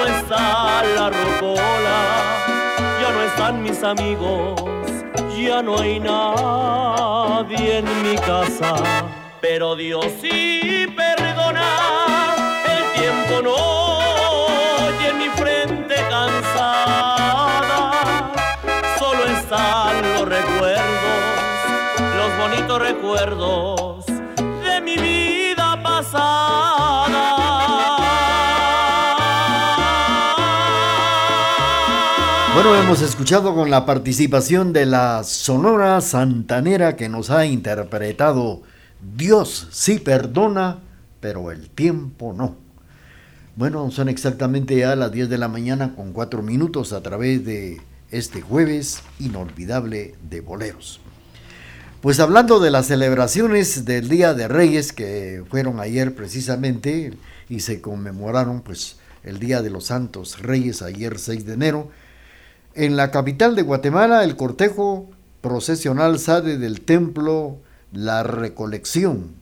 No 0.00 0.06
está 0.06 0.82
la 0.96 1.10
rocola, 1.10 1.98
ya 3.02 3.12
no 3.12 3.20
están 3.20 3.62
mis 3.62 3.82
amigos, 3.82 4.58
ya 5.36 5.60
no 5.60 5.78
hay 5.78 6.00
nadie 6.00 7.80
en 7.80 8.02
mi 8.02 8.16
casa. 8.16 8.76
Pero 9.42 9.76
Dios 9.76 10.06
sí 10.18 10.86
perdona, 10.96 12.34
el 12.64 12.82
tiempo 12.98 13.42
no 13.42 13.56
y 15.02 15.04
en 15.06 15.18
mi 15.18 15.28
frente 15.36 15.96
cansada 16.08 17.92
solo 18.98 19.22
están 19.26 20.14
los 20.14 20.26
recuerdos, 20.26 21.20
los 22.16 22.38
bonitos 22.38 22.80
recuerdos 22.80 24.19
Bueno, 32.52 32.74
hemos 32.74 33.00
escuchado 33.00 33.54
con 33.54 33.70
la 33.70 33.86
participación 33.86 34.72
de 34.72 34.84
la 34.84 35.22
Sonora 35.22 36.00
Santanera 36.00 36.96
que 36.96 37.08
nos 37.08 37.30
ha 37.30 37.46
interpretado 37.46 38.62
Dios 39.16 39.68
sí 39.70 39.98
perdona, 39.98 40.80
pero 41.20 41.52
el 41.52 41.70
tiempo 41.70 42.34
no. 42.36 42.56
Bueno, 43.54 43.90
son 43.90 44.08
exactamente 44.08 44.76
ya 44.76 44.96
las 44.96 45.12
10 45.12 45.28
de 45.28 45.38
la 45.38 45.48
mañana 45.48 45.94
con 45.94 46.12
4 46.12 46.42
minutos 46.42 46.92
a 46.92 47.02
través 47.02 47.44
de 47.44 47.80
este 48.10 48.40
jueves 48.40 49.02
inolvidable 49.20 50.16
de 50.28 50.40
boleros. 50.40 51.00
Pues 52.00 52.18
hablando 52.18 52.58
de 52.58 52.70
las 52.70 52.86
celebraciones 52.86 53.84
del 53.84 54.08
Día 54.08 54.34
de 54.34 54.48
Reyes 54.48 54.92
que 54.92 55.44
fueron 55.48 55.78
ayer 55.78 56.14
precisamente 56.14 57.12
y 57.48 57.60
se 57.60 57.80
conmemoraron 57.80 58.60
pues 58.62 58.96
el 59.22 59.38
Día 59.38 59.62
de 59.62 59.70
los 59.70 59.86
Santos 59.86 60.40
Reyes 60.40 60.82
ayer 60.82 61.18
6 61.18 61.46
de 61.46 61.52
enero, 61.52 61.90
en 62.74 62.96
la 62.96 63.10
capital 63.10 63.56
de 63.56 63.62
Guatemala 63.62 64.22
el 64.24 64.36
cortejo 64.36 65.10
procesional 65.40 66.18
sale 66.18 66.58
del 66.58 66.82
templo 66.82 67.58
La 67.92 68.22
Recolección 68.22 69.34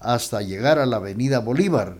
hasta 0.00 0.42
llegar 0.42 0.78
a 0.78 0.86
la 0.86 0.96
avenida 0.96 1.38
Bolívar. 1.38 1.98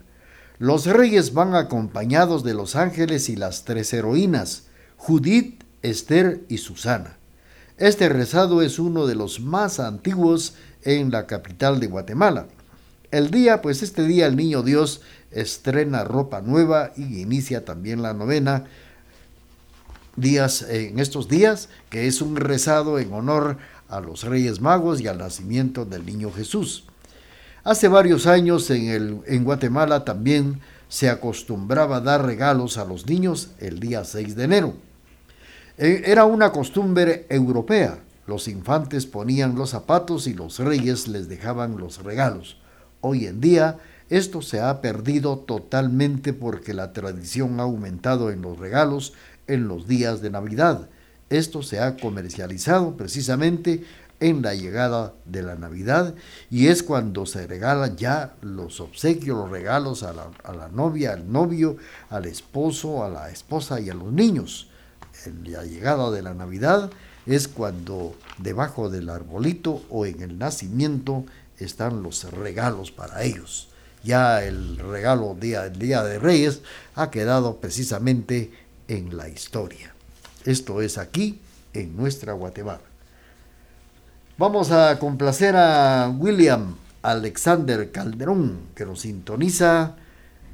Los 0.58 0.86
reyes 0.86 1.34
van 1.34 1.54
acompañados 1.54 2.42
de 2.42 2.54
los 2.54 2.74
ángeles 2.76 3.28
y 3.28 3.36
las 3.36 3.64
tres 3.64 3.92
heroínas, 3.92 4.64
Judith, 4.96 5.62
Esther 5.82 6.42
y 6.48 6.58
Susana. 6.58 7.16
Este 7.78 8.08
rezado 8.08 8.62
es 8.62 8.78
uno 8.78 9.06
de 9.06 9.14
los 9.14 9.40
más 9.40 9.80
antiguos 9.80 10.54
en 10.82 11.10
la 11.10 11.26
capital 11.26 11.80
de 11.80 11.86
Guatemala. 11.86 12.46
El 13.10 13.30
día, 13.30 13.60
pues 13.62 13.82
este 13.82 14.04
día 14.04 14.26
el 14.26 14.36
niño 14.36 14.62
Dios 14.62 15.00
estrena 15.30 16.04
ropa 16.04 16.40
nueva 16.40 16.92
y 16.96 17.20
inicia 17.20 17.64
también 17.64 18.02
la 18.02 18.14
novena 18.14 18.64
días 20.16 20.62
en 20.62 20.98
estos 20.98 21.28
días, 21.28 21.68
que 21.90 22.06
es 22.06 22.22
un 22.22 22.36
rezado 22.36 22.98
en 22.98 23.12
honor 23.12 23.58
a 23.88 24.00
los 24.00 24.24
Reyes 24.24 24.60
Magos 24.60 25.00
y 25.00 25.08
al 25.08 25.18
nacimiento 25.18 25.84
del 25.84 26.06
niño 26.06 26.30
Jesús. 26.32 26.84
Hace 27.64 27.88
varios 27.88 28.26
años 28.26 28.68
en, 28.70 28.88
el, 28.88 29.20
en 29.26 29.44
Guatemala 29.44 30.04
también 30.04 30.60
se 30.88 31.08
acostumbraba 31.08 32.00
dar 32.00 32.24
regalos 32.24 32.76
a 32.76 32.84
los 32.84 33.06
niños 33.06 33.50
el 33.60 33.80
día 33.80 34.04
6 34.04 34.36
de 34.36 34.44
enero. 34.44 34.74
E, 35.78 36.02
era 36.06 36.24
una 36.24 36.52
costumbre 36.52 37.26
europea. 37.28 37.98
Los 38.26 38.48
infantes 38.48 39.06
ponían 39.06 39.54
los 39.54 39.70
zapatos 39.70 40.26
y 40.26 40.34
los 40.34 40.58
reyes 40.58 41.08
les 41.08 41.28
dejaban 41.28 41.76
los 41.76 42.02
regalos. 42.02 42.58
Hoy 43.00 43.26
en 43.26 43.40
día 43.40 43.78
esto 44.10 44.42
se 44.42 44.60
ha 44.60 44.80
perdido 44.82 45.38
totalmente 45.38 46.32
porque 46.32 46.74
la 46.74 46.92
tradición 46.92 47.58
ha 47.60 47.62
aumentado 47.62 48.30
en 48.30 48.42
los 48.42 48.58
regalos 48.58 49.14
en 49.46 49.68
los 49.68 49.86
días 49.86 50.20
de 50.22 50.30
Navidad. 50.30 50.88
Esto 51.30 51.62
se 51.62 51.80
ha 51.80 51.96
comercializado 51.96 52.96
precisamente 52.96 53.84
en 54.22 54.40
la 54.40 54.54
llegada 54.54 55.14
de 55.24 55.42
la 55.42 55.56
Navidad 55.56 56.14
y 56.48 56.68
es 56.68 56.82
cuando 56.84 57.26
se 57.26 57.46
regalan 57.46 57.96
ya 57.96 58.34
los 58.40 58.80
obsequios, 58.80 59.36
los 59.36 59.50
regalos 59.50 60.04
a 60.04 60.12
la, 60.12 60.68
novia, 60.68 61.14
al 61.14 61.30
novio, 61.30 61.76
al 62.08 62.26
esposo, 62.26 63.04
a 63.04 63.08
la 63.08 63.30
esposa 63.30 63.80
y 63.80 63.90
a 63.90 63.94
los 63.94 64.12
niños. 64.12 64.68
En 65.26 65.50
la 65.50 65.64
llegada 65.64 66.10
de 66.10 66.22
la 66.22 66.34
Navidad 66.34 66.90
es 67.26 67.48
cuando 67.48 68.14
debajo 68.38 68.90
del 68.90 69.08
arbolito 69.08 69.82
o 69.90 70.06
en 70.06 70.22
el 70.22 70.38
nacimiento 70.38 71.24
están 71.58 72.02
los 72.02 72.30
regalos 72.30 72.92
para 72.92 73.24
ellos. 73.24 73.68
Ya 74.04 74.44
el 74.44 74.78
regalo 74.78 75.36
día, 75.38 75.66
el 75.66 75.78
día 75.78 76.02
de 76.02 76.18
Reyes 76.18 76.60
ha 76.94 77.10
quedado 77.10 77.58
precisamente 77.58 78.50
en 78.88 79.16
la 79.16 79.28
historia. 79.28 79.94
Esto 80.44 80.82
es 80.82 80.98
aquí, 80.98 81.40
en 81.72 81.96
nuestra 81.96 82.32
Guatemala. 82.32 82.80
Vamos 84.38 84.70
a 84.70 84.98
complacer 84.98 85.54
a 85.56 86.12
William 86.18 86.74
Alexander 87.02 87.90
Calderón, 87.92 88.68
que 88.74 88.86
nos 88.86 89.00
sintoniza 89.00 89.96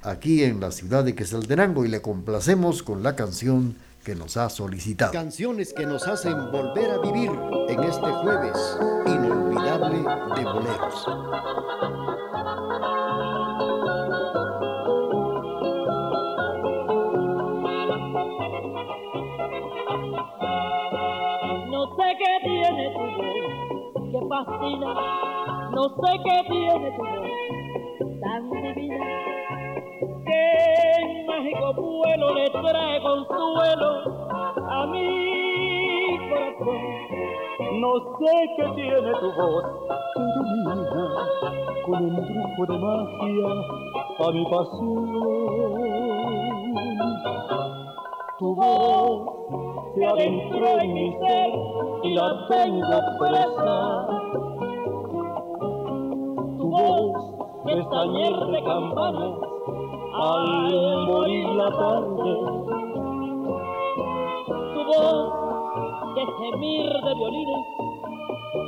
aquí 0.03 0.43
en 0.45 0.61
la 0.61 0.71
ciudad 0.71 1.05
de 1.05 1.15
Quesaltenango 1.15 1.85
y 1.85 1.89
le 1.89 2.03
complacemos 2.03 2.83
con 2.83 3.03
la 3.03 3.17
canción 3.17 3.77
que 4.05 4.15
nos 4.15 4.37
ha 4.37 4.49
solicitado. 4.49 5.13
Canciones 5.13 5.73
que 5.73 5.87
nos 5.87 6.07
hacen 6.07 6.51
volver 6.51 6.91
a 6.91 6.99
vivir 6.99 7.31
en 7.69 7.85
este 7.85 8.07
jueves 8.07 8.57
inolvidable 9.07 9.99
de 10.37 10.45
boleros. 10.45 11.07
No 24.45 25.83
sé 25.89 26.11
qué 26.25 26.37
tiene 26.49 26.91
tu 26.93 27.03
voz 27.03 27.27
tan 28.21 28.51
divina, 28.51 29.07
que 30.27 30.43
en 31.01 31.27
mágico 31.27 31.75
vuelo 31.75 32.35
le 32.35 32.49
trae 32.51 33.01
consuelo 33.03 33.91
a 34.71 34.87
mi 34.87 36.19
corazón. 36.29 37.81
No 37.81 37.93
sé 38.19 38.33
qué 38.57 38.65
tiene 38.77 39.13
tu 39.19 39.33
voz 39.33 39.65
ilumina 40.17 40.75
con 41.85 42.05
un 42.05 42.15
truco 42.27 42.73
de 42.73 42.79
magia 42.79 43.51
a 44.19 44.31
mi 44.31 44.45
pasión. 44.45 45.49
Tu 48.39 48.55
voz 48.55 49.95
se 49.95 50.07
adentró 50.07 50.81
en 50.81 50.95
mi 50.95 51.13
ser 51.19 51.51
y 52.05 52.15
la 52.15 52.47
tengo 52.49 53.01
presa 53.19 54.19
pestañear 57.69 58.47
de 58.47 58.63
campanas 58.63 59.35
al 60.15 61.07
morir 61.07 61.49
la 61.49 61.71
tarde. 61.71 62.33
Tu 64.75 64.85
voz 64.85 65.33
que 66.15 66.27
gemir 66.39 66.91
de 66.91 67.15
violines 67.15 67.67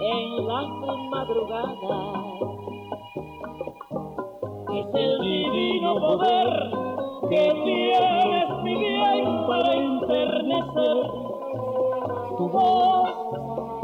en 0.02 0.48
las 0.48 0.68
madrugadas 1.10 1.76
es 4.74 4.86
el 4.94 5.20
divino 5.20 5.94
poder 6.00 6.89
que 7.30 7.52
tienes 7.64 8.62
mi 8.64 8.74
bien 8.76 9.46
para 9.46 9.74
enternecer 9.74 10.96
tu 12.36 12.48
voz 12.48 13.10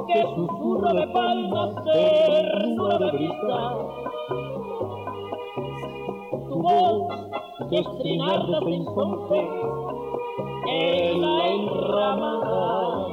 que 0.09 0.23
susurra 0.35 0.93
de 0.93 1.07
palmas 1.09 1.85
ternura 1.85 2.99
de 2.99 3.11
brisa 3.13 3.97
que 7.71 7.79
estrinar 7.79 8.47
de 8.47 8.57
horizonte 8.57 9.39
en 10.69 11.21
la 11.21 11.49
enramada. 11.49 13.07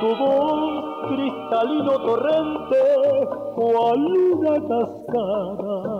Tu 0.00 0.08
voz 0.16 0.84
cristalino 1.08 1.92
torrente, 2.00 3.28
cual 3.54 4.00
una 4.32 4.54
cascada. 4.68 5.95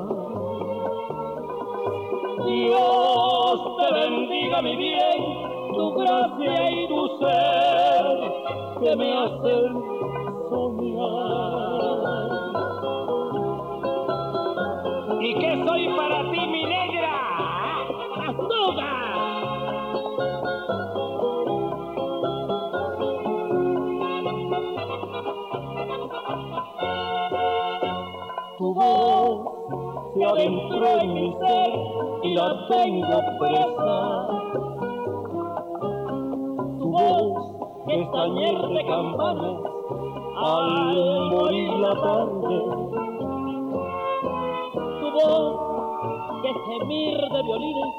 Dios 2.56 3.60
te 3.76 3.88
bendiga 3.92 4.62
mi 4.62 4.76
bien, 4.76 5.20
tu 5.74 5.92
gracia 5.92 6.70
y 6.70 6.88
tu 6.88 7.06
ser 7.18 8.32
que 8.80 8.96
me 8.96 9.12
hacen 9.12 9.82
soñar. 10.48 10.96
¿Y 15.20 15.34
qué 15.34 15.64
soy 15.66 15.88
para 15.98 16.30
ti, 16.30 16.46
mi 16.46 16.64
negra? 16.64 17.14
¡Azúcar! 18.26 19.06
Tu 28.56 28.72
voz 28.72 29.56
se 30.14 30.24
adentró 30.24 31.00
en 31.00 31.14
mi 31.14 31.32
ser 31.34 32.05
y 32.22 32.34
la 32.34 32.66
tengo 32.68 33.20
presa. 33.38 34.28
Tu 36.78 36.90
voz 36.90 37.36
es 37.88 38.10
tañer 38.12 38.68
de 38.68 38.86
campanas 38.86 39.56
al 40.36 41.30
morir 41.30 41.72
la 41.78 41.94
tarde 41.94 42.86
que 46.42 46.52
gemir 46.52 47.18
de 47.18 47.42
violines 47.42 47.94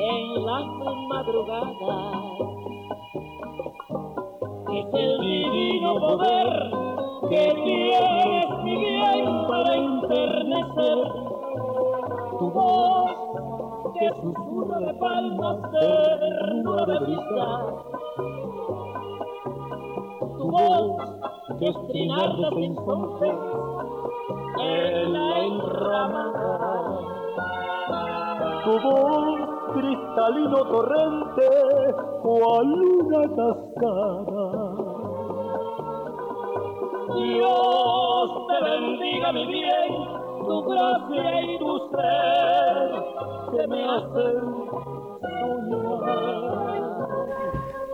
en 0.00 0.46
las 0.46 0.66
madrugadas. 1.08 1.68
Es 4.72 4.86
el 4.92 5.20
divino 5.20 5.94
poder 6.00 6.70
que 7.30 7.54
tienes 7.64 8.64
mi 8.64 8.76
bien 8.76 9.46
para 9.46 9.76
enternecer 9.76 11.27
tu 12.38 12.50
voz 12.50 13.10
que 13.98 14.08
susurra 14.20 14.78
de 14.78 14.94
palmas 14.94 15.62
de 15.62 15.80
ternura 15.80 16.86
de 16.86 16.98
brisa. 17.00 17.48
Tu 20.36 20.50
voz 20.50 20.86
que 21.58 21.66
estrinar 21.66 22.36
de 22.36 22.64
entonces 22.64 23.34
en 24.60 25.12
la 25.12 25.38
enramada. 25.46 27.00
Tu 28.64 28.80
voz 28.80 29.58
cristalino 29.74 30.64
torrente, 30.64 31.48
cual 32.22 32.68
una 33.00 33.22
cascada. 33.36 34.48
Dios 37.14 38.30
te 38.48 38.64
bendiga 38.64 39.32
mi 39.32 39.46
bien, 39.46 40.17
que 43.50 43.66
me 43.68 43.84
hacen. 43.84 44.36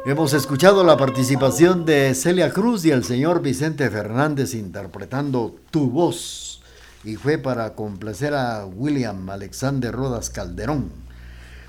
Hemos 0.07 0.35
escuchado 0.35 0.85
la 0.85 0.97
participación 0.97 1.85
de 1.85 2.15
Celia 2.15 2.51
Cruz 2.53 2.85
y 2.85 2.91
el 2.91 3.05
señor 3.05 3.41
Vicente 3.43 3.91
Fernández 3.91 4.55
interpretando 4.55 5.57
Tu 5.71 5.91
voz 5.91 6.63
y 7.03 7.17
fue 7.17 7.39
para 7.39 7.75
complacer 7.75 8.35
a 8.35 8.67
William 8.67 9.29
Alexander 9.31 9.93
Rodas 9.93 10.31
Calderón. 10.31 10.93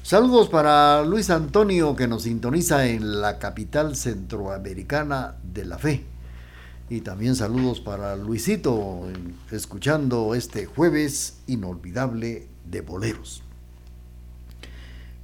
Saludos 0.03 0.49
para 0.49 1.01
Luis 1.03 1.29
Antonio 1.29 1.95
que 1.95 2.07
nos 2.07 2.23
sintoniza 2.23 2.85
en 2.87 3.21
la 3.21 3.39
capital 3.39 3.95
centroamericana 3.95 5.35
de 5.41 5.65
la 5.65 5.77
fe. 5.77 6.05
Y 6.87 7.01
también 7.01 7.35
saludos 7.35 7.81
para 7.81 8.15
Luisito 8.15 9.07
escuchando 9.51 10.35
este 10.35 10.67
jueves 10.67 11.39
inolvidable 11.47 12.47
de 12.63 12.81
boleros. 12.81 13.41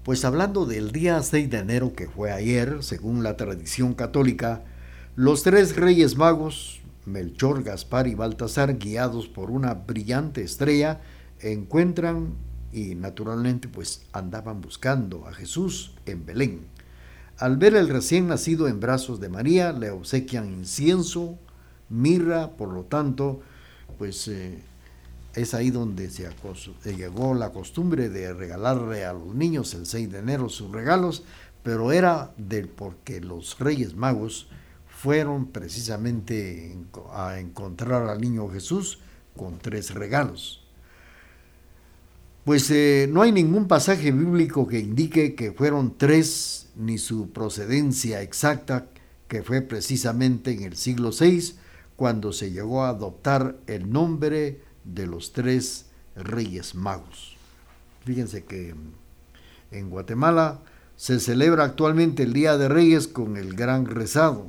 Pues 0.04 0.26
hablando 0.26 0.66
del 0.66 0.92
día 0.92 1.22
6 1.22 1.52
de 1.52 1.60
enero 1.60 1.94
que 1.94 2.08
fue 2.08 2.32
ayer, 2.32 2.82
según 2.82 3.22
la 3.22 3.38
tradición 3.38 3.94
católica, 3.94 4.64
los 5.16 5.44
tres 5.44 5.76
reyes 5.76 6.18
magos, 6.18 6.82
Melchor, 7.06 7.62
Gaspar 7.62 8.08
y 8.08 8.16
Baltasar, 8.16 8.80
guiados 8.80 9.28
por 9.28 9.52
una 9.52 9.76
brillante 9.76 10.42
estrella, 10.42 11.02
encuentran 11.42 12.34
y 12.74 12.96
naturalmente 12.96 13.68
pues 13.68 14.02
andaban 14.14 14.62
buscando 14.62 15.28
a 15.28 15.34
Jesús 15.34 15.94
en 16.08 16.26
Belén. 16.26 16.62
Al 17.38 17.58
ver 17.58 17.76
el 17.76 17.88
recién 17.88 18.28
nacido 18.28 18.68
en 18.68 18.80
brazos 18.80 19.20
de 19.20 19.30
María, 19.30 19.74
le 19.74 19.92
obsequian 19.92 20.48
incienso, 20.48 21.38
mirra, 21.92 22.52
por 22.52 22.70
lo 22.70 22.84
tanto, 22.84 23.42
pues 23.98 24.28
eh, 24.28 24.60
es 25.36 25.54
ahí 25.54 25.70
donde 25.70 26.10
se 26.10 26.26
eh, 26.26 26.96
llegó 26.96 27.34
la 27.34 27.52
costumbre 27.52 28.10
de 28.10 28.34
regalarle 28.34 29.06
a 29.06 29.14
los 29.14 29.36
niños 29.36 29.74
el 29.74 29.86
6 29.86 30.12
de 30.12 30.20
enero 30.20 30.50
sus 30.50 30.72
regalos, 30.72 31.24
pero 31.64 31.92
era 31.92 32.34
del 32.38 32.68
porque 32.68 33.22
los 33.22 33.60
Reyes 33.60 33.96
Magos 33.96 34.48
fueron 34.88 35.48
precisamente 35.48 36.76
a 37.14 37.40
encontrar 37.40 38.10
al 38.10 38.22
niño 38.22 38.50
Jesús 38.50 39.00
con 39.36 39.58
tres 39.60 39.94
regalos. 39.94 40.64
Pues 42.44 42.70
eh, 42.72 43.08
no 43.10 43.22
hay 43.22 43.32
ningún 43.32 43.68
pasaje 43.68 44.12
bíblico 44.12 44.68
que 44.68 44.80
indique 44.80 45.36
que 45.36 45.52
fueron 45.52 45.98
tres 45.98 46.70
ni 46.76 46.98
su 46.98 47.30
procedencia 47.30 48.22
exacta, 48.22 48.88
que 49.28 49.44
fue 49.44 49.62
precisamente 49.62 50.52
en 50.52 50.64
el 50.64 50.76
siglo 50.76 51.12
VI 51.18 51.56
cuando 52.02 52.34
se 52.34 52.50
llegó 52.50 52.84
a 52.84 52.90
adoptar 52.90 53.58
el 53.68 53.92
nombre 53.92 54.60
de 54.84 55.06
los 55.06 55.34
tres 55.34 55.86
reyes 56.16 56.74
magos. 56.74 57.38
Fíjense 58.06 58.44
que 58.44 58.74
en 59.70 59.90
Guatemala 59.92 60.62
se 60.96 61.20
celebra 61.20 61.64
actualmente 61.64 62.24
el 62.24 62.34
Día 62.34 62.58
de 62.58 62.70
Reyes 62.70 63.08
con 63.08 63.38
el 63.38 63.54
gran 63.54 63.86
rezado. 63.86 64.48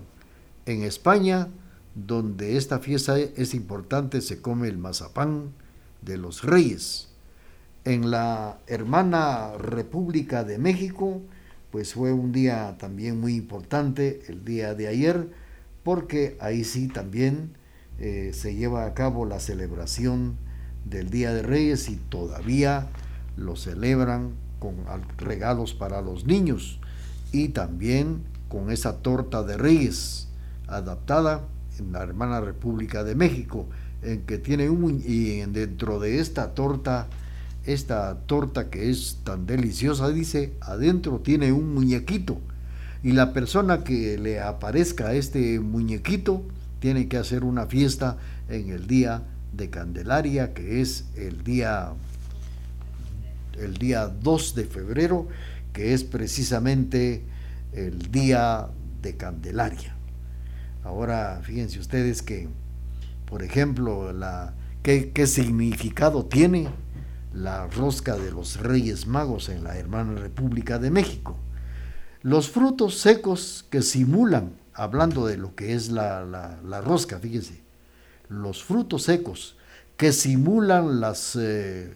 En 0.64 0.82
España, 0.82 1.48
donde 1.94 2.56
esta 2.56 2.78
fiesta 2.78 3.18
es 3.18 3.52
importante, 3.52 4.22
se 4.22 4.40
come 4.40 4.68
el 4.68 4.78
mazapán 4.78 5.50
de 6.00 6.16
los 6.16 6.44
reyes. 6.44 7.10
En 7.84 8.10
la 8.10 8.60
hermana 8.66 9.58
República 9.58 10.42
de 10.42 10.56
México, 10.56 11.20
pues 11.70 11.92
fue 11.92 12.14
un 12.14 12.32
día 12.32 12.78
también 12.78 13.20
muy 13.20 13.34
importante, 13.34 14.22
el 14.28 14.42
día 14.42 14.72
de 14.72 14.88
ayer, 14.88 15.42
porque 15.82 16.36
ahí 16.40 16.64
sí 16.64 16.88
también 16.88 17.54
eh, 17.98 18.32
se 18.34 18.54
lleva 18.54 18.86
a 18.86 18.94
cabo 18.94 19.26
la 19.26 19.40
celebración 19.40 20.36
del 20.84 21.10
Día 21.10 21.32
de 21.32 21.42
Reyes 21.42 21.88
y 21.88 21.96
todavía 21.96 22.88
lo 23.36 23.56
celebran 23.56 24.32
con 24.58 24.76
regalos 25.18 25.74
para 25.74 26.02
los 26.02 26.26
niños 26.26 26.78
y 27.32 27.48
también 27.48 28.22
con 28.48 28.70
esa 28.70 28.98
torta 28.98 29.42
de 29.42 29.56
Reyes 29.56 30.28
adaptada 30.68 31.42
en 31.78 31.92
la 31.92 32.02
hermana 32.02 32.40
República 32.40 33.02
de 33.04 33.14
México, 33.14 33.66
en 34.02 34.22
que 34.22 34.38
tiene 34.38 34.68
un 34.68 35.02
y 35.04 35.40
dentro 35.40 35.98
de 35.98 36.18
esta 36.18 36.54
torta, 36.54 37.08
esta 37.64 38.18
torta 38.26 38.70
que 38.70 38.90
es 38.90 39.20
tan 39.24 39.46
deliciosa, 39.46 40.10
dice, 40.10 40.52
adentro 40.60 41.20
tiene 41.20 41.52
un 41.52 41.74
muñequito 41.74 42.40
y 43.02 43.12
la 43.12 43.32
persona 43.32 43.82
que 43.84 44.18
le 44.18 44.40
aparezca 44.40 45.08
a 45.08 45.14
este 45.14 45.58
muñequito 45.60 46.44
tiene 46.78 47.08
que 47.08 47.16
hacer 47.16 47.44
una 47.44 47.66
fiesta 47.66 48.18
en 48.48 48.70
el 48.70 48.86
día 48.86 49.22
de 49.52 49.70
Candelaria, 49.70 50.54
que 50.54 50.80
es 50.80 51.06
el 51.16 51.42
día 51.42 51.92
el 53.58 53.76
día 53.76 54.06
2 54.06 54.54
de 54.54 54.64
febrero, 54.64 55.28
que 55.72 55.92
es 55.92 56.04
precisamente 56.04 57.22
el 57.72 58.10
día 58.10 58.68
de 59.02 59.16
Candelaria. 59.16 59.94
Ahora, 60.84 61.40
fíjense 61.42 61.78
ustedes 61.78 62.22
que, 62.22 62.48
por 63.26 63.42
ejemplo, 63.42 64.12
la, 64.12 64.54
¿qué, 64.82 65.12
qué 65.12 65.26
significado 65.26 66.24
tiene 66.24 66.68
la 67.34 67.66
rosca 67.66 68.16
de 68.16 68.30
los 68.30 68.58
Reyes 68.60 69.06
Magos 69.06 69.48
en 69.48 69.64
la 69.64 69.76
hermana 69.76 70.14
República 70.14 70.78
de 70.78 70.90
México? 70.90 71.38
Los 72.22 72.50
frutos 72.50 72.98
secos 72.98 73.64
que 73.68 73.82
simulan 73.82 74.54
hablando 74.74 75.26
de 75.26 75.36
lo 75.36 75.54
que 75.54 75.74
es 75.74 75.90
la, 75.90 76.80
rosca, 76.84 77.18
fíjense, 77.18 77.60
los 78.28 78.62
frutos 78.62 79.02
secos 79.04 79.56
que 79.96 80.12
simulan 80.12 81.00
las, 81.00 81.36
eh, 81.36 81.92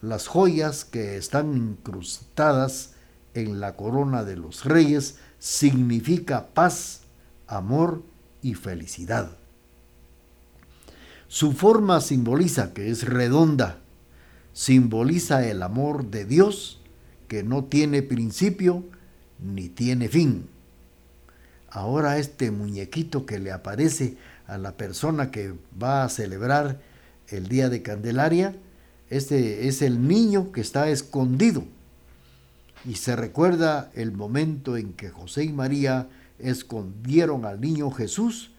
las 0.00 0.26
joyas 0.26 0.84
que 0.84 1.16
están 1.16 1.56
incrustadas 1.56 2.94
en 3.34 3.60
la 3.60 3.76
corona 3.76 4.24
de 4.24 4.36
los 4.36 4.64
reyes, 4.64 5.16
significa 5.38 6.48
paz, 6.54 7.02
amor 7.46 8.02
y 8.42 8.54
felicidad. 8.54 9.36
Su 11.28 11.52
forma 11.52 12.00
simboliza 12.00 12.72
que 12.74 12.90
es 12.90 13.04
redonda, 13.04 13.78
simboliza 14.52 15.46
el 15.46 15.62
amor 15.62 16.06
de 16.06 16.26
Dios 16.26 16.80
que 17.26 17.42
no 17.42 17.64
tiene 17.64 18.02
principio 18.02 18.84
ni 19.42 19.68
tiene 19.68 20.08
fin. 20.08 20.48
Ahora 21.70 22.18
este 22.18 22.50
muñequito 22.50 23.24
que 23.26 23.38
le 23.38 23.52
aparece 23.52 24.16
a 24.46 24.58
la 24.58 24.76
persona 24.76 25.30
que 25.30 25.54
va 25.80 26.04
a 26.04 26.08
celebrar 26.08 26.80
el 27.28 27.48
día 27.48 27.68
de 27.68 27.82
Candelaria, 27.82 28.54
este 29.08 29.68
es 29.68 29.82
el 29.82 30.06
niño 30.06 30.52
que 30.52 30.60
está 30.60 30.88
escondido. 30.88 31.64
Y 32.84 32.96
se 32.96 33.14
recuerda 33.16 33.90
el 33.94 34.12
momento 34.12 34.76
en 34.76 34.92
que 34.92 35.10
José 35.10 35.44
y 35.44 35.52
María 35.52 36.08
escondieron 36.38 37.44
al 37.44 37.60
niño 37.60 37.90
Jesús 37.90 38.50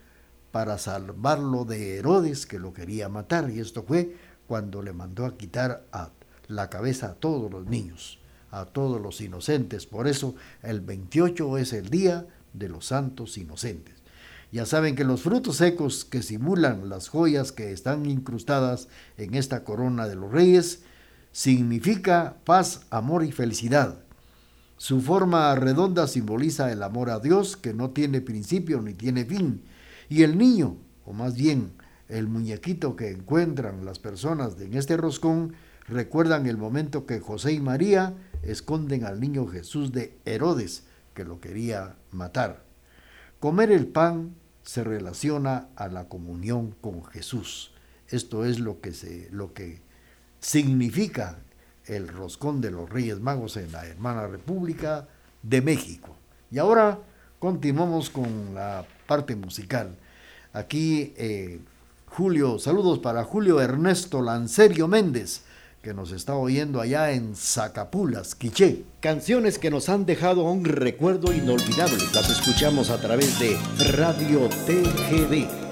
para 0.51 0.77
salvarlo 0.77 1.65
de 1.65 1.97
Herodes 1.97 2.45
que 2.45 2.59
lo 2.59 2.73
quería 2.73 3.09
matar. 3.09 3.49
Y 3.49 3.59
esto 3.59 3.83
fue 3.83 4.15
cuando 4.47 4.81
le 4.81 4.93
mandó 4.93 5.25
a 5.25 5.35
quitar 5.35 5.83
a 5.91 6.09
la 6.47 6.69
cabeza 6.69 7.07
a 7.07 7.13
todos 7.15 7.51
los 7.51 7.65
niños, 7.65 8.19
a 8.53 8.65
todos 8.65 9.01
los 9.01 9.19
inocentes. 9.19 9.87
Por 9.87 10.07
eso 10.07 10.35
el 10.61 10.81
28 10.81 11.57
es 11.57 11.73
el 11.73 11.89
día 11.89 12.27
de 12.53 12.69
los 12.69 12.85
santos 12.85 13.37
inocentes. 13.37 13.95
Ya 14.51 14.67
saben 14.67 14.95
que 14.95 15.03
los 15.03 15.23
frutos 15.23 15.57
secos 15.57 16.05
que 16.05 16.21
simulan 16.21 16.87
las 16.87 17.09
joyas 17.09 17.51
que 17.51 17.71
están 17.71 18.05
incrustadas 18.05 18.87
en 19.17 19.33
esta 19.33 19.63
corona 19.63 20.07
de 20.07 20.15
los 20.15 20.31
reyes 20.31 20.83
significa 21.31 22.37
paz, 22.45 22.81
amor 22.91 23.25
y 23.25 23.31
felicidad. 23.31 23.97
Su 24.77 25.01
forma 25.01 25.55
redonda 25.55 26.07
simboliza 26.07 26.71
el 26.71 26.83
amor 26.83 27.09
a 27.09 27.19
Dios 27.19 27.57
que 27.57 27.73
no 27.73 27.89
tiene 27.89 28.21
principio 28.21 28.81
ni 28.81 28.93
tiene 28.93 29.25
fin. 29.25 29.63
Y 30.09 30.21
el 30.21 30.37
niño, 30.37 30.77
o 31.05 31.13
más 31.13 31.33
bien 31.33 31.73
el 32.07 32.27
muñequito 32.27 32.95
que 32.95 33.09
encuentran 33.09 33.85
las 33.85 33.97
personas 33.97 34.59
en 34.59 34.75
este 34.75 34.95
roscón, 34.95 35.55
recuerdan 35.87 36.47
el 36.47 36.57
momento 36.57 37.05
que 37.05 37.19
José 37.19 37.53
y 37.53 37.59
María 37.59 38.13
esconden 38.41 39.05
al 39.05 39.19
niño 39.19 39.47
Jesús 39.47 39.91
de 39.91 40.17
Herodes, 40.25 40.83
que 41.13 41.25
lo 41.25 41.39
quería 41.39 41.95
matar. 42.11 42.63
Comer 43.39 43.71
el 43.71 43.87
pan 43.87 44.35
se 44.63 44.83
relaciona 44.83 45.67
a 45.75 45.87
la 45.87 46.07
comunión 46.07 46.75
con 46.81 47.03
Jesús. 47.05 47.73
Esto 48.07 48.45
es 48.45 48.59
lo 48.59 48.79
que, 48.79 48.93
se, 48.93 49.29
lo 49.31 49.53
que 49.53 49.81
significa 50.39 51.39
el 51.85 52.07
roscón 52.07 52.61
de 52.61 52.71
los 52.71 52.89
Reyes 52.89 53.19
Magos 53.19 53.57
en 53.57 53.71
la 53.71 53.85
hermana 53.85 54.27
República 54.27 55.07
de 55.41 55.61
México. 55.61 56.15
Y 56.51 56.59
ahora 56.59 56.99
continuamos 57.39 58.09
con 58.09 58.53
la 58.55 58.85
parte 59.07 59.35
musical. 59.35 59.97
Aquí 60.53 61.13
eh, 61.17 61.59
Julio, 62.05 62.59
saludos 62.59 62.99
para 62.99 63.23
Julio 63.23 63.59
Ernesto 63.59 64.21
Lancerio 64.21 64.87
Méndez 64.87 65.43
que 65.83 65.93
nos 65.93 66.13
está 66.13 66.35
oyendo 66.37 66.79
allá 66.79 67.11
en 67.11 67.35
Zacapulas, 67.35 68.35
Quiché. 68.35 68.85
Canciones 69.01 69.59
que 69.59 69.69
nos 69.69 69.89
han 69.89 70.05
dejado 70.05 70.43
un 70.43 70.63
recuerdo 70.63 71.33
inolvidable. 71.33 72.01
Las 72.13 72.29
escuchamos 72.29 72.89
a 72.89 73.01
través 73.01 73.37
de 73.37 73.57
Radio 73.91 74.47
TGD 74.65 75.62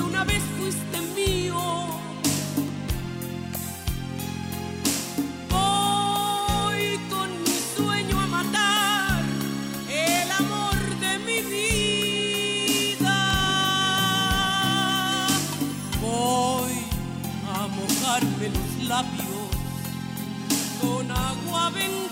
una 0.00 0.24
vez 0.24 0.42
fuiste 0.58 1.00
mío. 1.14 1.60
Voy 5.50 6.98
con 7.10 7.28
mi 7.42 7.58
sueño 7.76 8.20
a 8.20 8.26
matar 8.26 9.22
el 9.88 10.30
amor 10.32 10.78
de 11.00 11.18
mi 11.26 11.40
vida. 11.54 13.18
Voy 16.00 16.72
a 17.56 17.66
mojarme 17.68 18.48
los 18.50 18.88
labios 18.88 19.48
con 20.80 21.10
agua 21.10 21.70
bendita 21.70 22.03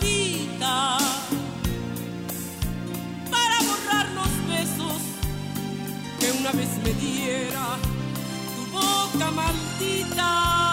tu 8.55 8.63
boca 8.73 9.29
maldita. 9.31 10.72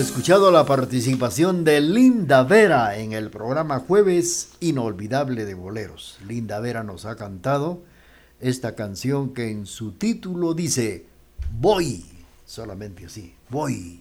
Escuchado 0.00 0.50
la 0.50 0.64
participación 0.64 1.62
de 1.62 1.82
Linda 1.82 2.42
Vera 2.42 2.96
en 2.96 3.12
el 3.12 3.28
programa 3.28 3.80
Jueves 3.80 4.52
Inolvidable 4.60 5.44
de 5.44 5.52
Boleros. 5.52 6.18
Linda 6.26 6.58
Vera 6.58 6.82
nos 6.82 7.04
ha 7.04 7.16
cantado 7.16 7.82
esta 8.40 8.74
canción 8.74 9.34
que 9.34 9.50
en 9.50 9.66
su 9.66 9.92
título 9.92 10.54
dice 10.54 11.04
Voy, 11.58 12.06
solamente 12.46 13.04
así, 13.04 13.34
voy. 13.50 14.00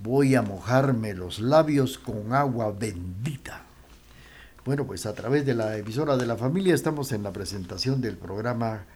Voy 0.00 0.34
a 0.34 0.40
mojarme 0.40 1.12
los 1.12 1.40
labios 1.40 1.98
con 1.98 2.32
agua 2.32 2.72
bendita. 2.72 3.64
Bueno, 4.64 4.86
pues 4.86 5.04
a 5.04 5.12
través 5.12 5.44
de 5.44 5.54
la 5.54 5.76
emisora 5.76 6.16
de 6.16 6.26
la 6.26 6.36
familia 6.36 6.74
estamos 6.74 7.12
en 7.12 7.22
la 7.22 7.34
presentación 7.34 8.00
del 8.00 8.16
programa 8.16 8.86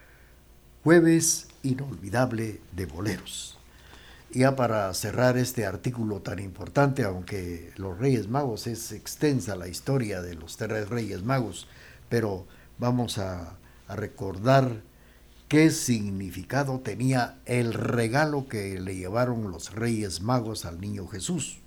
Jueves 0.83 1.49
Inolvidable 1.63 2.61
de 2.75 2.87
Boleros. 2.87 3.59
Ya 4.35 4.57
para 4.57 4.93
cerrar 4.95 5.37
este 5.37 5.67
artículo 5.67 6.23
tan 6.23 6.39
importante, 6.39 7.05
aunque 7.05 7.71
los 7.77 7.99
Reyes 7.99 8.29
Magos 8.29 8.67
es 8.67 8.91
extensa 8.93 9.57
la 9.57 9.69
historia 9.69 10.23
de 10.23 10.35
los 10.35 10.57
tres 10.57 10.89
Reyes 10.89 11.23
Magos, 11.23 11.69
pero 12.09 12.47
vamos 12.79 13.19
a, 13.19 13.59
a 13.89 13.97
recordar 13.97 14.81
qué 15.49 15.71
significado 15.71 16.81
tenía 16.81 17.41
el 17.45 17.75
regalo 17.75 18.49
que 18.49 18.81
le 18.81 18.97
llevaron 18.97 19.51
los 19.51 19.75
Reyes 19.75 20.23
Magos 20.23 20.65
al 20.65 20.81
niño 20.81 21.07
Jesús. 21.09 21.59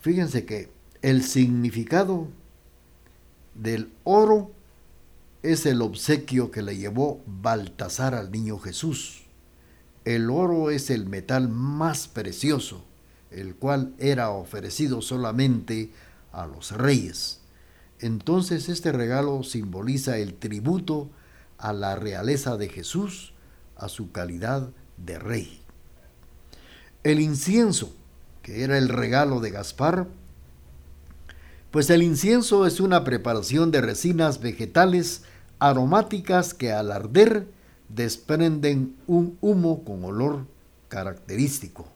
Fíjense 0.00 0.44
que 0.44 0.70
el 1.02 1.22
significado 1.22 2.26
del 3.54 3.92
oro 4.02 4.50
es 5.44 5.66
el 5.66 5.82
obsequio 5.82 6.50
que 6.50 6.62
le 6.62 6.76
llevó 6.76 7.22
Baltasar 7.26 8.16
al 8.16 8.32
niño 8.32 8.58
Jesús. 8.58 9.25
El 10.06 10.30
oro 10.30 10.70
es 10.70 10.90
el 10.90 11.04
metal 11.06 11.48
más 11.48 12.06
precioso, 12.06 12.84
el 13.32 13.56
cual 13.56 13.92
era 13.98 14.30
ofrecido 14.30 15.02
solamente 15.02 15.90
a 16.30 16.46
los 16.46 16.70
reyes. 16.70 17.40
Entonces 17.98 18.68
este 18.68 18.92
regalo 18.92 19.42
simboliza 19.42 20.18
el 20.18 20.34
tributo 20.34 21.10
a 21.58 21.72
la 21.72 21.96
realeza 21.96 22.56
de 22.56 22.68
Jesús, 22.68 23.32
a 23.74 23.88
su 23.88 24.12
calidad 24.12 24.70
de 24.96 25.18
rey. 25.18 25.60
El 27.02 27.18
incienso, 27.18 27.92
que 28.42 28.62
era 28.62 28.78
el 28.78 28.88
regalo 28.88 29.40
de 29.40 29.50
Gaspar, 29.50 30.06
pues 31.72 31.90
el 31.90 32.04
incienso 32.04 32.64
es 32.64 32.78
una 32.78 33.02
preparación 33.02 33.72
de 33.72 33.80
resinas 33.80 34.40
vegetales 34.40 35.24
aromáticas 35.58 36.54
que 36.54 36.70
al 36.70 36.92
arder 36.92 37.55
desprenden 37.88 38.96
un 39.06 39.36
humo 39.40 39.84
con 39.84 40.04
olor 40.04 40.46
característico. 40.88 41.88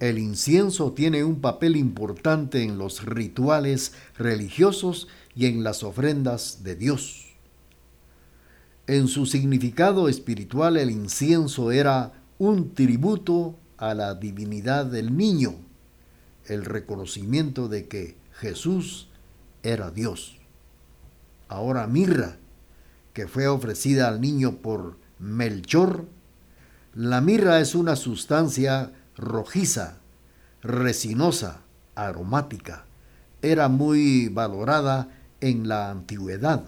El 0.00 0.18
incienso 0.18 0.92
tiene 0.92 1.22
un 1.24 1.40
papel 1.40 1.76
importante 1.76 2.62
en 2.62 2.78
los 2.78 3.04
rituales 3.04 3.92
religiosos 4.16 5.08
y 5.34 5.46
en 5.46 5.62
las 5.62 5.82
ofrendas 5.82 6.64
de 6.64 6.74
Dios. 6.74 7.28
En 8.86 9.06
su 9.06 9.26
significado 9.26 10.08
espiritual 10.08 10.76
el 10.76 10.90
incienso 10.90 11.70
era 11.70 12.12
un 12.38 12.74
tributo 12.74 13.54
a 13.76 13.94
la 13.94 14.14
divinidad 14.14 14.86
del 14.86 15.16
niño, 15.16 15.54
el 16.46 16.64
reconocimiento 16.64 17.68
de 17.68 17.86
que 17.86 18.16
Jesús 18.32 19.08
era 19.62 19.90
Dios. 19.90 20.36
Ahora 21.48 21.86
mirra, 21.86 22.38
que 23.12 23.26
fue 23.28 23.48
ofrecida 23.48 24.08
al 24.08 24.20
niño 24.20 24.56
por 24.56 24.96
Melchor, 25.18 26.06
la 26.94 27.20
mirra 27.20 27.60
es 27.60 27.74
una 27.74 27.96
sustancia 27.96 28.92
rojiza, 29.16 29.98
resinosa, 30.62 31.60
aromática. 31.94 32.84
Era 33.40 33.68
muy 33.68 34.28
valorada 34.28 35.08
en 35.40 35.68
la 35.68 35.90
antigüedad, 35.90 36.64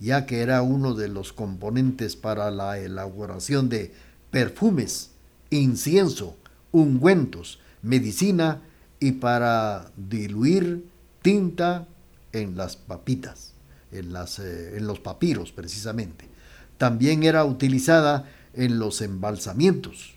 ya 0.00 0.26
que 0.26 0.40
era 0.40 0.62
uno 0.62 0.94
de 0.94 1.08
los 1.08 1.32
componentes 1.32 2.16
para 2.16 2.50
la 2.50 2.78
elaboración 2.78 3.68
de 3.68 3.92
perfumes, 4.30 5.10
incienso, 5.50 6.36
ungüentos, 6.72 7.60
medicina 7.82 8.62
y 9.00 9.12
para 9.12 9.90
diluir 9.96 10.88
tinta 11.22 11.86
en 12.32 12.56
las 12.56 12.76
papitas, 12.76 13.47
en, 13.92 14.12
las, 14.12 14.38
eh, 14.38 14.76
en 14.76 14.86
los 14.86 15.00
papiros 15.00 15.52
precisamente. 15.52 16.28
También 16.76 17.22
era 17.24 17.44
utilizada 17.44 18.30
en 18.54 18.78
los 18.78 19.02
embalsamientos, 19.02 20.14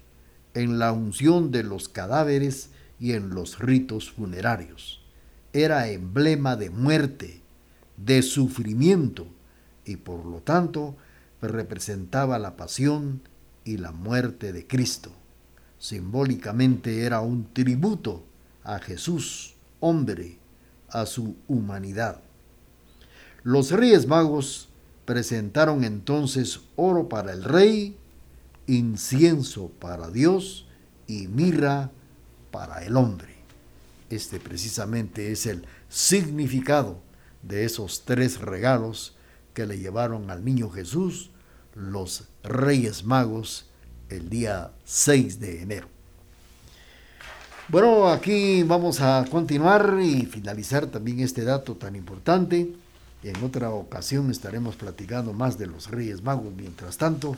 en 0.53 0.79
la 0.79 0.91
unción 0.91 1.51
de 1.51 1.63
los 1.63 1.89
cadáveres 1.89 2.69
y 2.99 3.13
en 3.13 3.29
los 3.29 3.59
ritos 3.59 4.11
funerarios. 4.11 5.01
Era 5.53 5.89
emblema 5.89 6.55
de 6.55 6.69
muerte, 6.69 7.41
de 7.97 8.21
sufrimiento 8.21 9.27
y 9.85 9.97
por 9.97 10.25
lo 10.25 10.39
tanto 10.41 10.95
representaba 11.41 12.39
la 12.39 12.55
pasión 12.55 13.21
y 13.65 13.77
la 13.77 13.91
muerte 13.91 14.53
de 14.53 14.67
Cristo. 14.67 15.11
Simbólicamente 15.79 17.03
era 17.03 17.21
un 17.21 17.51
tributo 17.53 18.23
a 18.63 18.79
Jesús, 18.79 19.55
hombre, 19.79 20.37
a 20.89 21.05
su 21.05 21.35
humanidad. 21.47 22.21
Los 23.43 23.71
reyes 23.71 24.07
magos 24.07 24.69
presentaron 25.05 25.83
entonces 25.83 26.59
oro 26.75 27.09
para 27.09 27.33
el 27.33 27.43
rey, 27.43 27.97
incienso 28.67 29.69
para 29.79 30.11
Dios 30.11 30.67
y 31.07 31.27
mirra 31.27 31.89
para 32.51 32.83
el 32.85 32.95
hombre. 32.95 33.35
Este 34.11 34.39
precisamente 34.39 35.31
es 35.31 35.47
el 35.47 35.65
significado 35.89 36.99
de 37.41 37.65
esos 37.65 38.03
tres 38.05 38.39
regalos 38.39 39.15
que 39.53 39.65
le 39.65 39.79
llevaron 39.79 40.29
al 40.29 40.45
niño 40.45 40.69
Jesús 40.69 41.31
los 41.73 42.25
reyes 42.43 43.03
magos 43.03 43.65
el 44.09 44.29
día 44.29 44.71
6 44.83 45.39
de 45.39 45.61
enero. 45.61 45.87
Bueno, 47.69 48.09
aquí 48.09 48.63
vamos 48.63 48.99
a 48.99 49.25
continuar 49.31 49.97
y 50.01 50.25
finalizar 50.25 50.85
también 50.87 51.21
este 51.21 51.43
dato 51.43 51.75
tan 51.75 51.95
importante. 51.95 52.75
En 53.23 53.43
otra 53.43 53.69
ocasión 53.69 54.31
estaremos 54.31 54.75
platicando 54.75 55.33
más 55.33 55.57
de 55.57 55.67
los 55.67 55.91
Reyes 55.91 56.23
Magos. 56.23 56.53
Mientras 56.55 56.97
tanto, 56.97 57.35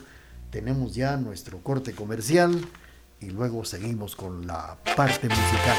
tenemos 0.49 0.95
ya 0.95 1.17
nuestro 1.17 1.59
corte 1.59 1.93
comercial 1.93 2.61
y 3.26 3.30
luego 3.30 3.63
seguimos 3.65 4.15
con 4.15 4.45
la 4.45 4.78
parte 4.95 5.28
musical. 5.28 5.78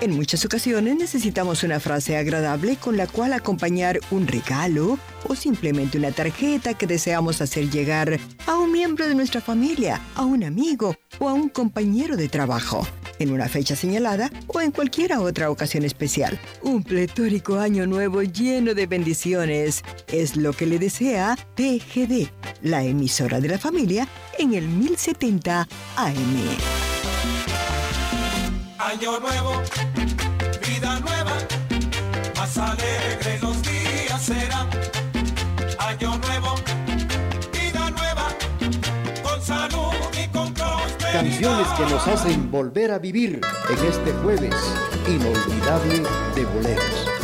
En 0.00 0.16
muchas 0.16 0.44
ocasiones 0.44 0.96
necesitamos 0.96 1.62
una 1.62 1.80
frase 1.80 2.18
agradable 2.18 2.76
con 2.76 2.96
la 2.96 3.06
cual 3.06 3.32
acompañar 3.32 4.00
un 4.10 4.26
regalo 4.26 4.98
o 5.26 5.34
simplemente 5.34 5.96
una 5.96 6.12
tarjeta 6.12 6.74
que 6.74 6.86
deseamos 6.86 7.40
hacer 7.40 7.70
llegar 7.70 8.18
a 8.46 8.58
un 8.58 8.70
miembro 8.70 9.08
de 9.08 9.14
nuestra 9.14 9.40
familia, 9.40 10.00
a 10.14 10.26
un 10.26 10.44
amigo 10.44 10.94
o 11.18 11.28
a 11.28 11.32
un 11.32 11.48
compañero 11.48 12.18
de 12.18 12.28
trabajo, 12.28 12.86
en 13.18 13.32
una 13.32 13.48
fecha 13.48 13.76
señalada 13.76 14.30
o 14.48 14.60
en 14.60 14.72
cualquier 14.72 15.14
otra 15.14 15.50
ocasión 15.50 15.84
especial. 15.84 16.38
Un 16.62 16.82
pletórico 16.82 17.58
año 17.58 17.86
nuevo 17.86 18.22
lleno 18.22 18.74
de 18.74 18.86
bendiciones 18.86 19.82
es 20.08 20.36
lo 20.36 20.52
que 20.52 20.66
le 20.66 20.78
desea 20.78 21.38
TGD, 21.54 22.28
la 22.62 22.84
emisora 22.84 23.40
de 23.40 23.48
la 23.48 23.58
familia, 23.58 24.06
en 24.38 24.52
el 24.52 24.68
1070 24.84 25.66
AM. 25.96 26.14
Año 28.78 29.18
nuevo, 29.18 29.62
vida 30.60 31.00
nueva, 31.00 31.32
más 32.36 32.58
alegre 32.58 33.38
los 33.40 33.62
días 33.62 34.20
serán. 34.20 34.68
Año 35.78 36.18
nuevo, 36.18 36.54
vida 37.50 37.90
nueva, 37.92 38.28
con 39.22 39.40
salud 39.40 39.94
y 40.22 40.28
con 40.28 40.52
prosperidad. 40.52 41.12
Canciones 41.12 41.68
que 41.78 41.82
nos 41.86 42.06
hacen 42.06 42.50
volver 42.50 42.92
a 42.92 42.98
vivir 42.98 43.40
en 43.70 43.86
este 43.86 44.12
jueves 44.22 44.54
inolvidable 45.08 46.02
de 46.34 46.44
boleros. 46.44 47.23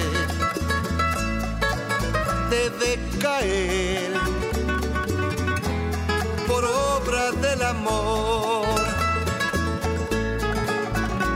caer 3.21 4.11
por 6.47 6.65
obra 6.65 7.31
del 7.31 7.61
amor. 7.61 8.65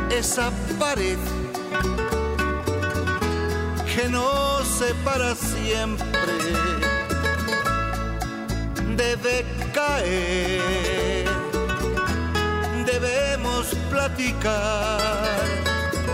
Esa 0.10 0.52
pared 0.80 1.20
que 3.94 4.10
nos 4.10 4.68
separa 4.68 5.36
siempre 5.36 6.34
debe 8.98 9.46
caer. 9.74 11.26
Debemos 12.86 13.66
platicar 13.90 15.36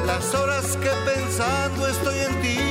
las 0.06 0.34
horas 0.34 0.78
que 0.78 0.92
pensando 1.06 1.88
estoy 1.88 2.20
en 2.20 2.42
ti 2.42 2.71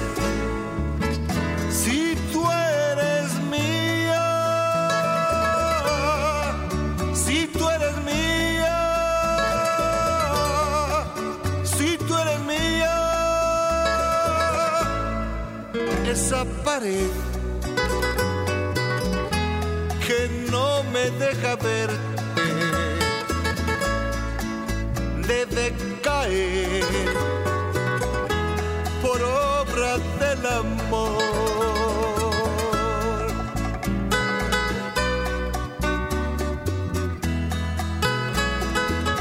esa 16.31 16.45
pared 16.63 17.11
que 20.07 20.29
no 20.49 20.81
me 20.93 21.11
deja 21.19 21.57
verte 21.57 21.97
debe 25.27 25.73
caer 26.01 26.85
por 29.01 29.21
obra 29.21 29.97
del 30.21 30.45
amor. 30.45 31.17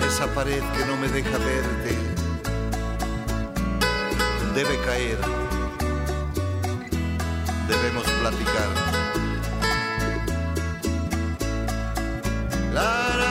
Esa 0.06 0.26
pared 0.32 0.62
que 0.76 0.84
no 0.84 0.96
me 0.96 1.08
deja 1.08 1.38
verte 1.38 1.92
debe 4.54 4.78
caer. 4.86 5.39
Debemos 7.71 8.03
platicar. 8.21 8.68
La, 12.75 12.83
la, 13.16 13.31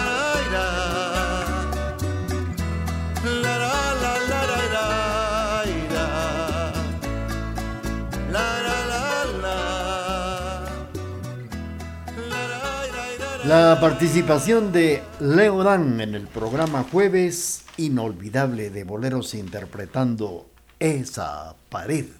la, 13.46 13.80
participación 13.82 14.72
de 14.72 15.04
Leo 15.20 15.64
Dan 15.64 16.00
en 16.00 16.16
el 16.16 16.28
programa 16.28 16.86
Jueves 16.90 17.66
Inolvidable 17.76 18.70
de 18.70 18.86
Boleros 18.86 19.34
interpretando 19.34 20.50
esa 20.80 21.56
pared. 21.68 22.19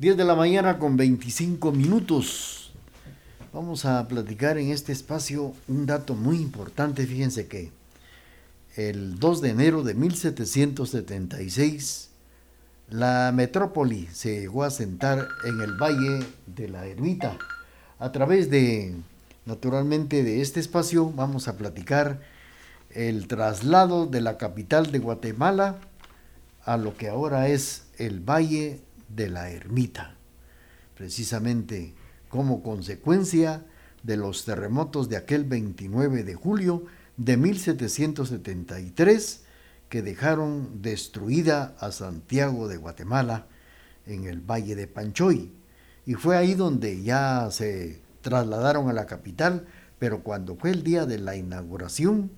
10 0.00 0.16
de 0.16 0.24
la 0.24 0.36
mañana 0.36 0.78
con 0.78 0.96
25 0.96 1.72
minutos. 1.72 2.72
Vamos 3.52 3.84
a 3.84 4.06
platicar 4.06 4.56
en 4.56 4.70
este 4.70 4.92
espacio 4.92 5.52
un 5.66 5.86
dato 5.86 6.14
muy 6.14 6.36
importante. 6.36 7.04
Fíjense 7.04 7.48
que 7.48 7.72
el 8.76 9.18
2 9.18 9.40
de 9.40 9.50
enero 9.50 9.82
de 9.82 9.94
1776, 9.94 12.10
la 12.90 13.32
metrópoli 13.34 14.06
se 14.12 14.38
llegó 14.38 14.62
a 14.62 14.70
sentar 14.70 15.26
en 15.44 15.60
el 15.60 15.72
Valle 15.72 16.24
de 16.46 16.68
la 16.68 16.86
Ermita. 16.86 17.36
A 17.98 18.12
través 18.12 18.50
de, 18.50 18.94
naturalmente, 19.46 20.22
de 20.22 20.42
este 20.42 20.60
espacio 20.60 21.10
vamos 21.10 21.48
a 21.48 21.56
platicar 21.56 22.20
el 22.90 23.26
traslado 23.26 24.06
de 24.06 24.20
la 24.20 24.38
capital 24.38 24.92
de 24.92 25.00
Guatemala 25.00 25.80
a 26.64 26.76
lo 26.76 26.96
que 26.96 27.08
ahora 27.08 27.48
es 27.48 27.82
el 27.98 28.20
Valle 28.20 28.86
de 29.08 29.28
la 29.28 29.50
Ermita, 29.50 30.16
precisamente 30.94 31.94
como 32.28 32.62
consecuencia 32.62 33.64
de 34.02 34.16
los 34.16 34.44
terremotos 34.44 35.08
de 35.08 35.16
aquel 35.16 35.44
29 35.44 36.24
de 36.24 36.34
julio 36.34 36.84
de 37.16 37.36
1773 37.36 39.42
que 39.88 40.02
dejaron 40.02 40.82
destruida 40.82 41.74
a 41.80 41.92
Santiago 41.92 42.68
de 42.68 42.76
Guatemala 42.76 43.46
en 44.06 44.24
el 44.24 44.40
Valle 44.40 44.74
de 44.74 44.86
Panchoy. 44.86 45.52
Y 46.06 46.14
fue 46.14 46.36
ahí 46.36 46.54
donde 46.54 47.02
ya 47.02 47.48
se 47.50 48.00
trasladaron 48.20 48.88
a 48.88 48.92
la 48.92 49.06
capital, 49.06 49.66
pero 49.98 50.22
cuando 50.22 50.56
fue 50.56 50.70
el 50.70 50.82
día 50.82 51.06
de 51.06 51.18
la 51.18 51.36
inauguración, 51.36 52.30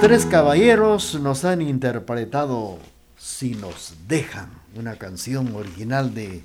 Tres 0.00 0.26
caballeros 0.26 1.18
nos 1.20 1.44
han 1.44 1.62
interpretado 1.62 2.78
Si 3.16 3.54
nos 3.54 3.94
dejan, 4.06 4.50
una 4.76 4.96
canción 4.96 5.54
original 5.56 6.14
de 6.14 6.44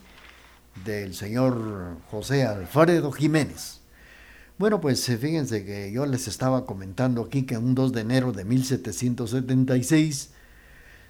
del 0.86 1.14
señor 1.14 1.98
José 2.10 2.46
Alfredo 2.46 3.12
Jiménez. 3.12 3.82
Bueno, 4.58 4.80
pues 4.80 5.08
eh, 5.10 5.18
fíjense 5.18 5.66
que 5.66 5.92
yo 5.92 6.06
les 6.06 6.28
estaba 6.28 6.66
comentando 6.66 7.22
aquí 7.22 7.44
que 7.44 7.58
un 7.58 7.76
2 7.76 7.92
de 7.92 8.02
enero 8.02 8.32
de 8.32 8.46
1776 8.46 10.32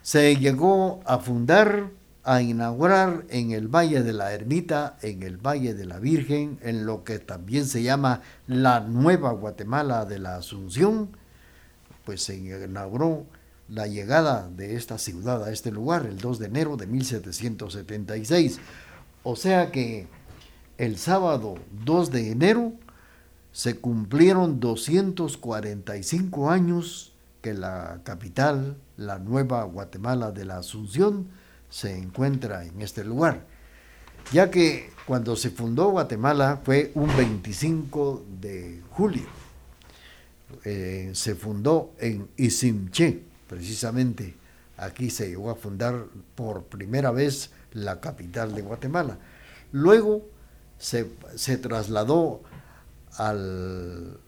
se 0.02 0.36
llegó 0.36 1.02
a 1.06 1.20
fundar, 1.20 1.89
a 2.24 2.42
inaugurar 2.42 3.24
en 3.30 3.52
el 3.52 3.68
Valle 3.68 4.02
de 4.02 4.14
la 4.14 4.34
Ermita, 4.34 4.98
en 5.04 5.24
el 5.24 5.38
Valle 5.38 5.74
de 5.76 5.86
la 5.86 6.00
Virgen, 6.00 6.60
en 6.64 6.86
lo 6.86 7.04
que 7.04 7.20
también 7.20 7.66
se 7.66 7.84
llama 7.84 8.22
la 8.48 8.80
Nueva 8.80 9.32
Guatemala 9.32 10.06
de 10.06 10.20
la 10.20 10.38
Asunción, 10.38 11.21
pues 12.06 12.24
se 12.24 12.36
inauguró 12.38 13.26
la 13.68 13.88
llegada 13.88 14.49
de 14.49 14.76
esta 14.76 14.97
ciudad 14.97 15.43
a 15.43 15.52
este 15.52 15.72
lugar 15.72 16.06
el 16.06 16.18
2 16.18 16.39
de 16.39 16.45
enero 16.47 16.78
de 16.78 16.88
1776. 16.88 18.60
O 19.24 19.36
sea 19.36 19.72
que 19.72 20.08
el 20.78 20.97
sábado 20.97 21.56
2 21.86 22.12
de 22.12 22.32
enero 22.32 22.74
se 23.52 23.76
cumplieron 23.76 24.60
245 24.60 26.49
años 26.49 27.14
que 27.41 27.54
la 27.54 28.02
capital, 28.04 28.78
la 28.97 29.20
nueva 29.20 29.64
Guatemala 29.64 30.32
de 30.32 30.45
la 30.45 30.58
Asunción, 30.58 31.28
se 31.70 31.97
encuentra 31.97 32.66
en 32.66 32.82
este 32.82 33.04
lugar. 33.04 33.45
Ya 34.32 34.52
que 34.52 34.91
cuando 35.06 35.36
se 35.36 35.49
fundó 35.49 35.89
Guatemala 35.89 36.62
fue 36.64 36.91
un 36.95 37.16
25 37.16 38.26
de 38.39 38.82
julio. 38.91 39.41
Eh, 40.64 41.12
se 41.14 41.36
fundó 41.36 41.93
en 41.99 42.30
Isimché, 42.38 43.24
precisamente 43.47 44.36
aquí 44.78 45.10
se 45.10 45.30
llegó 45.30 45.52
a 45.52 45.56
fundar 45.56 46.06
por 46.36 46.64
primera 46.64 47.12
vez 47.12 47.52
la 47.72 48.02
capital 48.02 48.56
de 48.56 48.62
Guatemala. 48.62 49.18
Luego 49.72 50.28
se, 50.78 51.06
trasladó 51.58 52.41
al, 53.14 54.20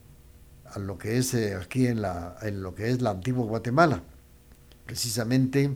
a 0.66 0.80
lo 0.80 0.98
que 0.98 1.18
es 1.18 1.34
eh, 1.34 1.56
aquí 1.56 1.88
en, 1.88 2.02
la, 2.02 2.38
en 2.42 2.62
lo 2.62 2.76
que 2.76 2.90
es 2.90 3.02
la 3.02 3.10
antigua 3.10 3.46
Guatemala, 3.46 4.04
precisamente 4.86 5.76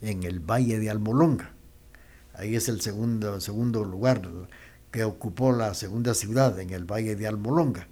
en 0.00 0.22
el 0.22 0.40
Valle 0.40 0.78
de 0.78 0.90
Almolonga. 0.90 1.52
Ahí 2.34 2.56
es 2.56 2.68
el 2.68 2.80
segundo, 2.80 3.40
segundo 3.40 3.84
lugar 3.84 4.22
que 4.90 5.04
ocupó 5.04 5.52
la 5.52 5.74
segunda 5.74 6.14
ciudad 6.14 6.58
en 6.60 6.70
el 6.70 6.84
Valle 6.84 7.16
de 7.16 7.26
Almolonga. 7.26 7.88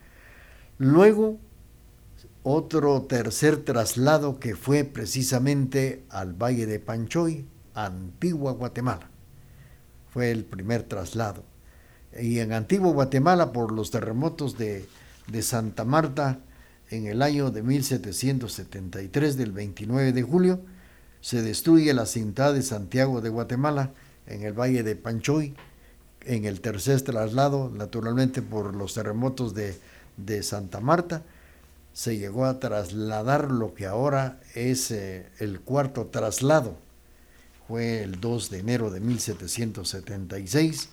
Luego, 0.79 1.39
otro 2.43 3.03
tercer 3.03 3.65
traslado 3.65 4.41
que 4.41 4.57
fue 4.57 4.85
precisamente 4.85 6.05
al 6.11 6.35
Valle 6.35 6.67
de 6.67 6.81
Panchoy, 6.81 7.47
Antigua 7.75 8.53
Guatemala. 8.53 9.09
Fue 10.11 10.31
el 10.31 10.45
primer 10.45 10.83
traslado. 10.83 11.45
Y 12.21 12.41
en 12.41 12.53
Antigua 12.53 12.93
Guatemala, 12.93 13.53
por 13.53 13.73
los 13.73 13.91
terremotos 13.91 14.59
de, 14.59 14.87
Santa 15.43 15.85
Marta, 15.85 16.41
en 16.91 17.07
el 17.07 17.23
año 17.23 17.51
de 17.51 17.63
1773, 17.63 19.37
del 19.37 19.53
29 19.53 20.13
de 20.13 20.23
julio, 20.23 20.61
se 21.21 21.41
destruye 21.41 21.95
la 21.95 22.05
cinta 22.05 22.53
de 22.53 22.63
Santiago 22.63 23.21
de 23.21 23.31
Guatemala, 23.31 23.93
en 24.27 24.43
el 24.43 24.53
Valle 24.53 24.83
de 24.83 24.97
Panchoy, 24.97 25.55
en 26.27 26.45
el 26.45 26.61
tercer 26.61 27.01
traslado, 27.03 27.71
naturalmente 27.71 28.43
por 28.43 28.75
los 28.75 28.95
terremotos 28.95 29.55
de, 29.55 29.77
de 30.17 30.43
Santa 30.43 30.81
Marta, 30.81 31.23
se 31.93 32.19
llegó 32.19 32.45
a 32.45 32.59
trasladar 32.59 33.51
lo 33.51 33.75
que 33.75 33.87
ahora 33.87 34.41
es 34.55 34.91
eh, 34.91 35.31
el 35.39 35.61
cuarto 35.61 36.07
traslado 36.07 36.77
fue 37.67 38.03
el 38.03 38.21
2 38.21 38.51
de 38.51 38.59
enero 38.59 38.91
de 38.91 39.01
1776, 39.01 40.91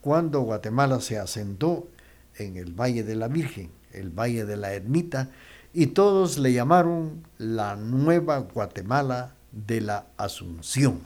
cuando 0.00 0.40
Guatemala 0.40 1.00
se 1.00 1.18
asentó 1.18 1.88
en 2.36 2.56
el 2.56 2.72
Valle 2.72 3.02
de 3.02 3.16
la 3.16 3.28
Virgen, 3.28 3.70
el 3.92 4.10
Valle 4.10 4.44
de 4.44 4.56
la 4.56 4.72
Ermita, 4.72 5.30
y 5.72 5.88
todos 5.88 6.38
le 6.38 6.52
llamaron 6.52 7.26
la 7.38 7.76
Nueva 7.76 8.38
Guatemala 8.38 9.34
de 9.52 9.80
la 9.82 10.06
Asunción. 10.16 11.00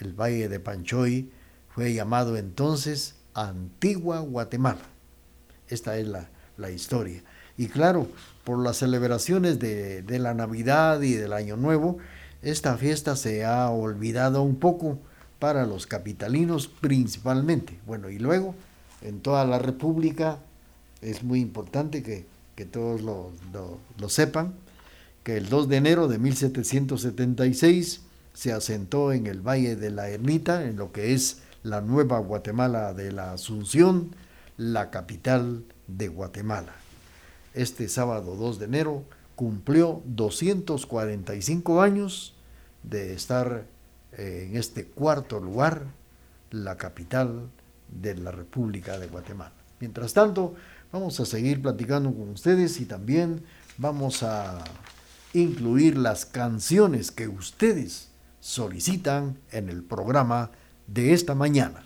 El 0.00 0.14
Valle 0.14 0.48
de 0.48 0.58
Panchoy 0.58 1.30
fue 1.68 1.94
llamado 1.94 2.36
entonces 2.36 3.14
Antigua 3.34 4.20
Guatemala. 4.20 4.82
Esta 5.68 5.96
es 5.96 6.08
la, 6.08 6.28
historia. 6.68 7.22
Y 7.56 7.68
claro, 7.68 8.08
por 8.44 8.58
las 8.58 8.78
celebraciones 8.78 9.60
de, 9.60 10.02
de 10.02 10.18
la 10.18 10.34
Navidad 10.34 11.00
y 11.00 11.14
del 11.14 11.32
Año 11.32 11.56
Nuevo, 11.56 11.98
esta 12.42 12.76
fiesta 12.76 13.16
se 13.16 13.44
ha 13.44 13.70
olvidado 13.70 14.42
un 14.42 14.56
poco 14.56 14.98
para 15.38 15.64
los 15.66 15.86
capitalinos 15.86 16.68
principalmente. 16.68 17.78
Bueno, 17.86 18.10
y 18.10 18.18
luego 18.18 18.54
en 19.02 19.20
toda 19.20 19.44
la 19.44 19.58
República 19.58 20.38
es 21.02 21.22
muy 21.22 21.40
importante 21.40 22.02
que, 22.02 22.26
todos 22.70 23.00
lo, 23.00 23.30
lo, 23.98 24.08
sepan, 24.10 24.52
que 25.22 25.38
el 25.38 25.48
2 25.48 25.70
de 25.70 25.76
enero 25.76 26.08
de 26.08 26.18
1776 26.18 28.02
se 28.34 28.52
asentó 28.52 29.12
en 29.12 29.26
el 29.26 29.40
Valle 29.40 29.76
de 29.76 29.90
la 29.90 30.10
Ermita, 30.10 30.64
en 30.64 30.76
lo 30.76 30.92
que 30.92 31.14
es 31.14 31.38
la 31.62 31.80
nueva 31.80 32.18
Guatemala 32.18 32.92
de 32.92 33.12
la 33.12 33.32
Asunción, 33.32 34.10
la 34.60 34.90
capital 34.90 35.64
de 35.86 36.08
Guatemala. 36.08 36.74
Este 37.54 37.88
sábado 37.88 38.36
2 38.36 38.58
de 38.58 38.66
enero 38.66 39.04
cumplió 39.34 40.02
245 40.04 41.80
años 41.80 42.34
de 42.82 43.14
estar 43.14 43.64
eh, 44.12 44.48
en 44.50 44.58
este 44.58 44.84
cuarto 44.84 45.40
lugar, 45.40 45.86
la 46.50 46.76
capital 46.76 47.48
de 47.88 48.14
la 48.16 48.32
República 48.32 48.98
de 48.98 49.06
Guatemala. 49.06 49.54
Mientras 49.80 50.12
tanto, 50.12 50.54
vamos 50.92 51.18
a 51.20 51.24
seguir 51.24 51.62
platicando 51.62 52.12
con 52.12 52.28
ustedes 52.28 52.82
y 52.82 52.84
también 52.84 53.42
vamos 53.78 54.22
a 54.22 54.62
incluir 55.32 55.96
las 55.96 56.26
canciones 56.26 57.10
que 57.10 57.28
ustedes 57.28 58.10
solicitan 58.40 59.38
en 59.52 59.70
el 59.70 59.82
programa 59.82 60.50
de 60.86 61.14
esta 61.14 61.34
mañana. 61.34 61.82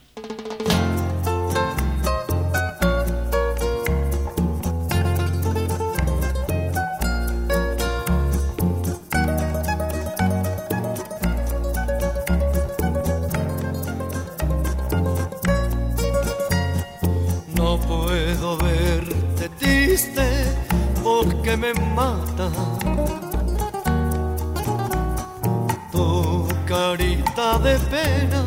de 27.58 27.78
pena, 27.90 28.44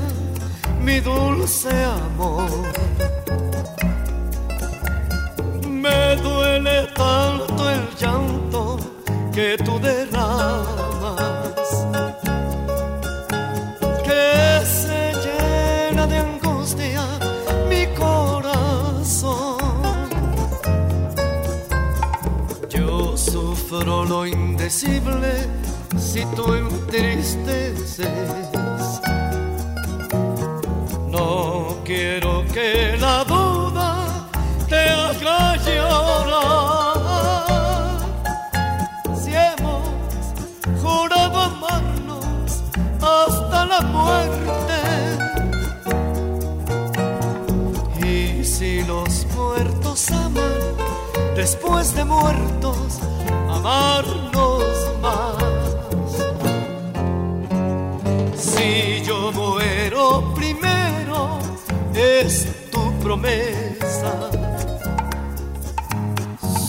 mi 0.82 1.00
dulce 1.00 1.70
amor. 1.86 2.50
Me 5.68 6.16
duele 6.18 6.88
tanto 6.96 7.70
el 7.70 7.88
llanto 8.00 8.78
que 9.34 9.58
tú 9.64 9.80
derramas, 9.80 11.86
que 14.04 14.66
se 14.66 15.14
llena 15.24 16.08
de 16.08 16.18
angustia 16.18 17.04
mi 17.70 17.86
corazón. 17.96 19.58
Yo 22.70 23.16
sufro 23.16 24.04
lo 24.06 24.26
indecible 24.26 25.48
si 25.98 26.26
tú 26.36 26.54
entristeces. 26.54 28.47
quiero 31.88 32.44
que 32.54 32.98
la 33.00 33.24
duda 33.24 34.28
te 34.68 34.90
haga 34.90 35.56
llorar. 35.66 36.98
Si 39.16 39.32
hemos 39.34 39.88
jurado 40.82 41.38
amarnos 41.52 42.62
hasta 43.02 43.66
la 43.66 43.82
muerte, 43.96 44.80
y 48.06 48.44
si 48.44 48.84
los 48.84 49.26
muertos 49.34 50.12
aman, 50.12 50.76
después 51.36 51.96
de 51.96 52.04
muertos, 52.04 53.00
amar 53.50 54.17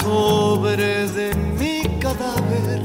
sobre 0.01 1.07
de 1.09 1.35
mi 1.59 1.83
cadáver 1.99 2.83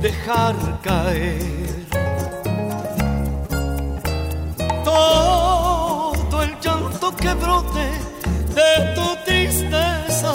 dejar 0.00 0.54
caer 0.82 1.86
todo 4.84 6.42
el 6.42 6.58
llanto 6.60 7.14
que 7.14 7.34
brote 7.34 7.86
de 8.58 8.94
tu 8.94 9.06
tristeza 9.26 10.34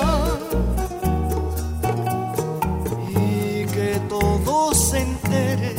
y 3.09 3.65
que 3.65 3.99
todo 4.07 4.73
se 4.73 4.99
entere 4.99 5.75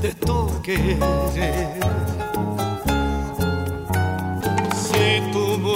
de 0.00 0.14
tu 0.14 0.62
querer. 0.62 2.21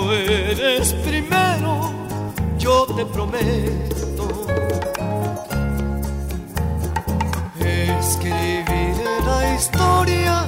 Tú 0.07 0.13
mueres 0.13 0.93
primero, 1.05 1.93
yo 2.59 2.87
te 2.97 3.05
prometo 3.07 4.47
escribiré 7.99 9.21
la 9.25 9.55
historia 9.55 10.45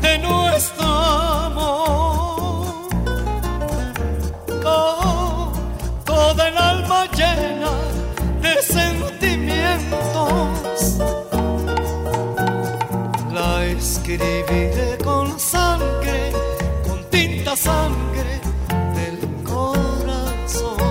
de 0.00 0.18
nuestro 0.18 0.86
amor 0.86 2.66
con 4.62 5.52
toda 6.04 6.48
el 6.48 6.56
alma 6.56 7.06
llena 7.12 7.72
de 8.40 8.62
sentimientos. 8.62 10.98
La 13.32 13.64
escribiré 13.66 14.96
con 15.04 15.38
sangre, 15.38 16.32
con 16.86 17.04
tinta 17.10 17.54
sangre 17.56 18.53
corazón. 19.54 20.83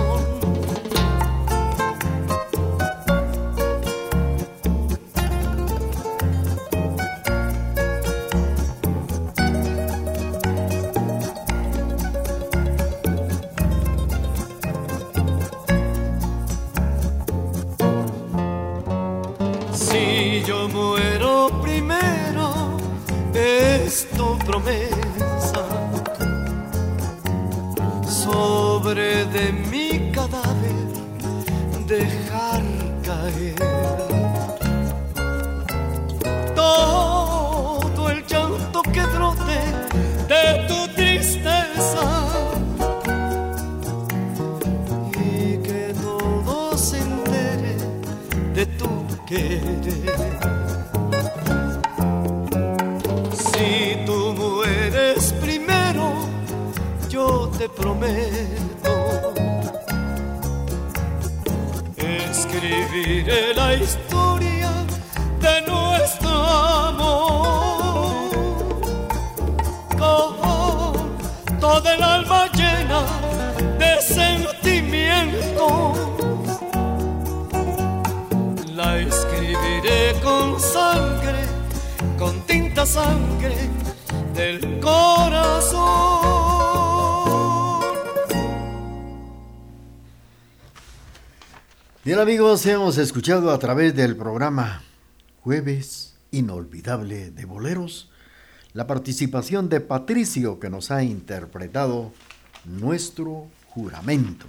Hemos 92.54 92.98
escuchado 92.98 93.50
a 93.50 93.58
través 93.58 93.96
del 93.96 94.16
programa 94.16 94.80
Jueves 95.40 96.14
Inolvidable 96.30 97.32
de 97.32 97.44
Boleros 97.46 98.12
la 98.72 98.86
participación 98.86 99.68
de 99.68 99.80
Patricio 99.80 100.60
que 100.60 100.70
nos 100.70 100.92
ha 100.92 101.02
interpretado 101.02 102.12
nuestro 102.64 103.48
juramento. 103.70 104.46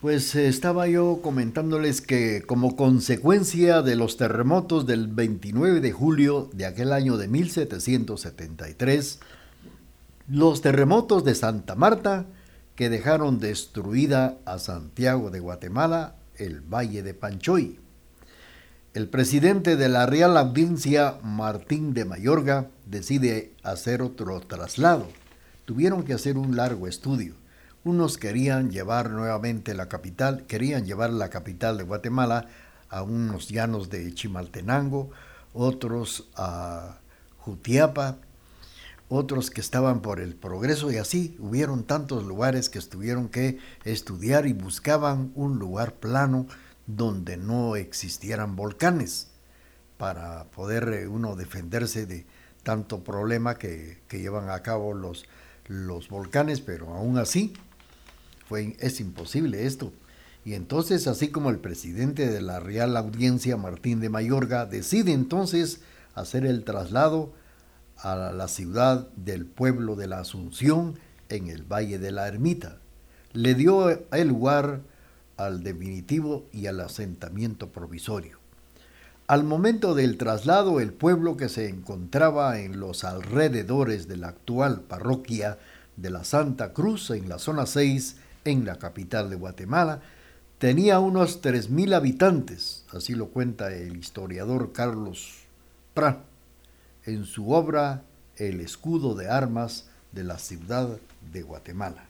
Pues 0.00 0.34
eh, 0.34 0.48
estaba 0.48 0.88
yo 0.88 1.20
comentándoles 1.22 2.00
que 2.00 2.42
como 2.42 2.74
consecuencia 2.74 3.82
de 3.82 3.94
los 3.94 4.16
terremotos 4.16 4.84
del 4.84 5.06
29 5.06 5.80
de 5.80 5.92
julio 5.92 6.50
de 6.52 6.66
aquel 6.66 6.92
año 6.92 7.18
de 7.18 7.28
1773, 7.28 9.20
los 10.28 10.60
terremotos 10.60 11.24
de 11.24 11.36
Santa 11.36 11.76
Marta 11.76 12.26
que 12.76 12.90
dejaron 12.90 13.38
destruida 13.40 14.36
a 14.44 14.58
Santiago 14.58 15.30
de 15.30 15.40
Guatemala, 15.40 16.16
el 16.36 16.60
Valle 16.60 17.02
de 17.02 17.14
Panchoy. 17.14 17.80
El 18.92 19.08
presidente 19.08 19.76
de 19.76 19.88
la 19.88 20.06
Real 20.06 20.36
Audiencia, 20.36 21.18
Martín 21.22 21.94
de 21.94 22.04
Mayorga, 22.04 22.68
decide 22.84 23.52
hacer 23.62 24.02
otro 24.02 24.40
traslado. 24.40 25.08
Tuvieron 25.64 26.02
que 26.02 26.12
hacer 26.12 26.36
un 26.36 26.54
largo 26.54 26.86
estudio. 26.86 27.34
Unos 27.82 28.18
querían 28.18 28.70
llevar 28.70 29.10
nuevamente 29.10 29.74
la 29.74 29.88
capital, 29.88 30.44
querían 30.46 30.84
llevar 30.84 31.10
la 31.10 31.30
capital 31.30 31.78
de 31.78 31.84
Guatemala 31.84 32.46
a 32.88 33.02
unos 33.02 33.48
llanos 33.48 33.90
de 33.90 34.12
Chimaltenango, 34.12 35.10
otros 35.54 36.28
a 36.36 36.98
Jutiapa, 37.38 38.18
otros 39.08 39.50
que 39.50 39.60
estaban 39.60 40.02
por 40.02 40.20
el 40.20 40.34
progreso 40.34 40.90
y 40.90 40.96
así 40.96 41.36
hubieron 41.38 41.84
tantos 41.84 42.24
lugares 42.24 42.68
que 42.68 42.80
tuvieron 42.80 43.28
que 43.28 43.58
estudiar 43.84 44.46
y 44.46 44.52
buscaban 44.52 45.32
un 45.34 45.58
lugar 45.58 45.94
plano 45.94 46.46
donde 46.86 47.36
no 47.36 47.76
existieran 47.76 48.56
volcanes 48.56 49.28
para 49.96 50.44
poder 50.44 50.88
eh, 50.92 51.06
uno 51.08 51.36
defenderse 51.36 52.06
de 52.06 52.26
tanto 52.62 53.04
problema 53.04 53.56
que, 53.56 53.98
que 54.08 54.20
llevan 54.20 54.50
a 54.50 54.62
cabo 54.62 54.92
los, 54.92 55.24
los 55.68 56.08
volcanes, 56.08 56.60
pero 56.60 56.92
aún 56.92 57.18
así 57.18 57.54
fue, 58.48 58.76
es 58.80 59.00
imposible 59.00 59.66
esto. 59.66 59.92
Y 60.44 60.54
entonces, 60.54 61.06
así 61.08 61.28
como 61.28 61.50
el 61.50 61.58
presidente 61.58 62.28
de 62.28 62.40
la 62.40 62.60
Real 62.60 62.96
Audiencia, 62.96 63.56
Martín 63.56 64.00
de 64.00 64.08
Mayorga, 64.08 64.66
decide 64.66 65.12
entonces 65.12 65.80
hacer 66.14 66.46
el 66.46 66.64
traslado 66.64 67.32
a 67.98 68.32
la 68.32 68.48
ciudad 68.48 69.08
del 69.16 69.46
pueblo 69.46 69.96
de 69.96 70.06
la 70.06 70.20
Asunción 70.20 70.98
en 71.28 71.48
el 71.48 71.62
Valle 71.62 71.98
de 71.98 72.12
la 72.12 72.28
Ermita. 72.28 72.78
Le 73.32 73.54
dio 73.54 73.90
el 74.12 74.28
lugar 74.28 74.80
al 75.36 75.62
definitivo 75.62 76.46
y 76.52 76.66
al 76.66 76.80
asentamiento 76.80 77.68
provisorio. 77.70 78.38
Al 79.26 79.44
momento 79.44 79.94
del 79.94 80.18
traslado, 80.18 80.78
el 80.78 80.92
pueblo 80.92 81.36
que 81.36 81.48
se 81.48 81.68
encontraba 81.68 82.60
en 82.60 82.78
los 82.78 83.02
alrededores 83.02 84.06
de 84.06 84.16
la 84.16 84.28
actual 84.28 84.82
parroquia 84.82 85.58
de 85.96 86.10
la 86.10 86.22
Santa 86.22 86.72
Cruz, 86.72 87.10
en 87.10 87.28
la 87.28 87.38
zona 87.38 87.66
6, 87.66 88.16
en 88.44 88.64
la 88.64 88.78
capital 88.78 89.28
de 89.28 89.36
Guatemala, 89.36 90.00
tenía 90.58 91.00
unos 91.00 91.42
3.000 91.42 91.94
habitantes, 91.94 92.84
así 92.92 93.14
lo 93.14 93.28
cuenta 93.28 93.74
el 93.74 93.96
historiador 93.96 94.72
Carlos 94.72 95.40
Prat 95.92 96.18
en 97.06 97.24
su 97.24 97.52
obra 97.52 98.02
El 98.36 98.60
escudo 98.60 99.14
de 99.14 99.30
armas 99.30 99.86
de 100.12 100.24
la 100.24 100.38
ciudad 100.38 100.98
de 101.32 101.42
Guatemala. 101.42 102.04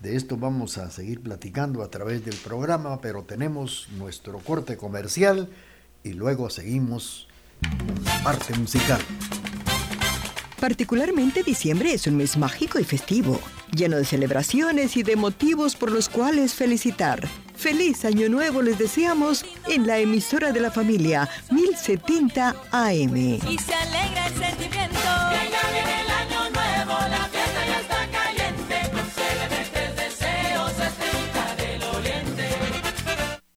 De 0.00 0.16
esto 0.16 0.36
vamos 0.36 0.78
a 0.78 0.90
seguir 0.90 1.20
platicando 1.20 1.82
a 1.82 1.90
través 1.90 2.24
del 2.24 2.36
programa, 2.36 3.00
pero 3.00 3.24
tenemos 3.24 3.88
nuestro 3.98 4.38
corte 4.38 4.76
comercial 4.76 5.48
y 6.04 6.12
luego 6.12 6.48
seguimos 6.48 7.28
con 7.60 8.04
la 8.04 8.22
parte 8.22 8.56
musical. 8.56 9.00
Particularmente 10.58 11.42
diciembre 11.42 11.92
es 11.92 12.06
un 12.06 12.16
mes 12.16 12.36
mágico 12.36 12.78
y 12.78 12.84
festivo, 12.84 13.40
lleno 13.74 13.96
de 13.96 14.04
celebraciones 14.04 14.96
y 14.96 15.02
de 15.02 15.16
motivos 15.16 15.74
por 15.74 15.90
los 15.90 16.08
cuales 16.08 16.54
felicitar. 16.54 17.26
Feliz 17.60 18.06
Año 18.06 18.30
Nuevo 18.30 18.62
les 18.62 18.78
deseamos 18.78 19.44
en 19.68 19.86
la 19.86 19.98
emisora 19.98 20.50
de 20.50 20.60
la 20.60 20.70
familia 20.70 21.28
1070 21.50 22.56
AM. 22.72 23.16
Y 23.16 23.58
se 23.58 23.74
alegra 23.74 24.28
el 24.28 24.34
sentimiento 24.34 24.99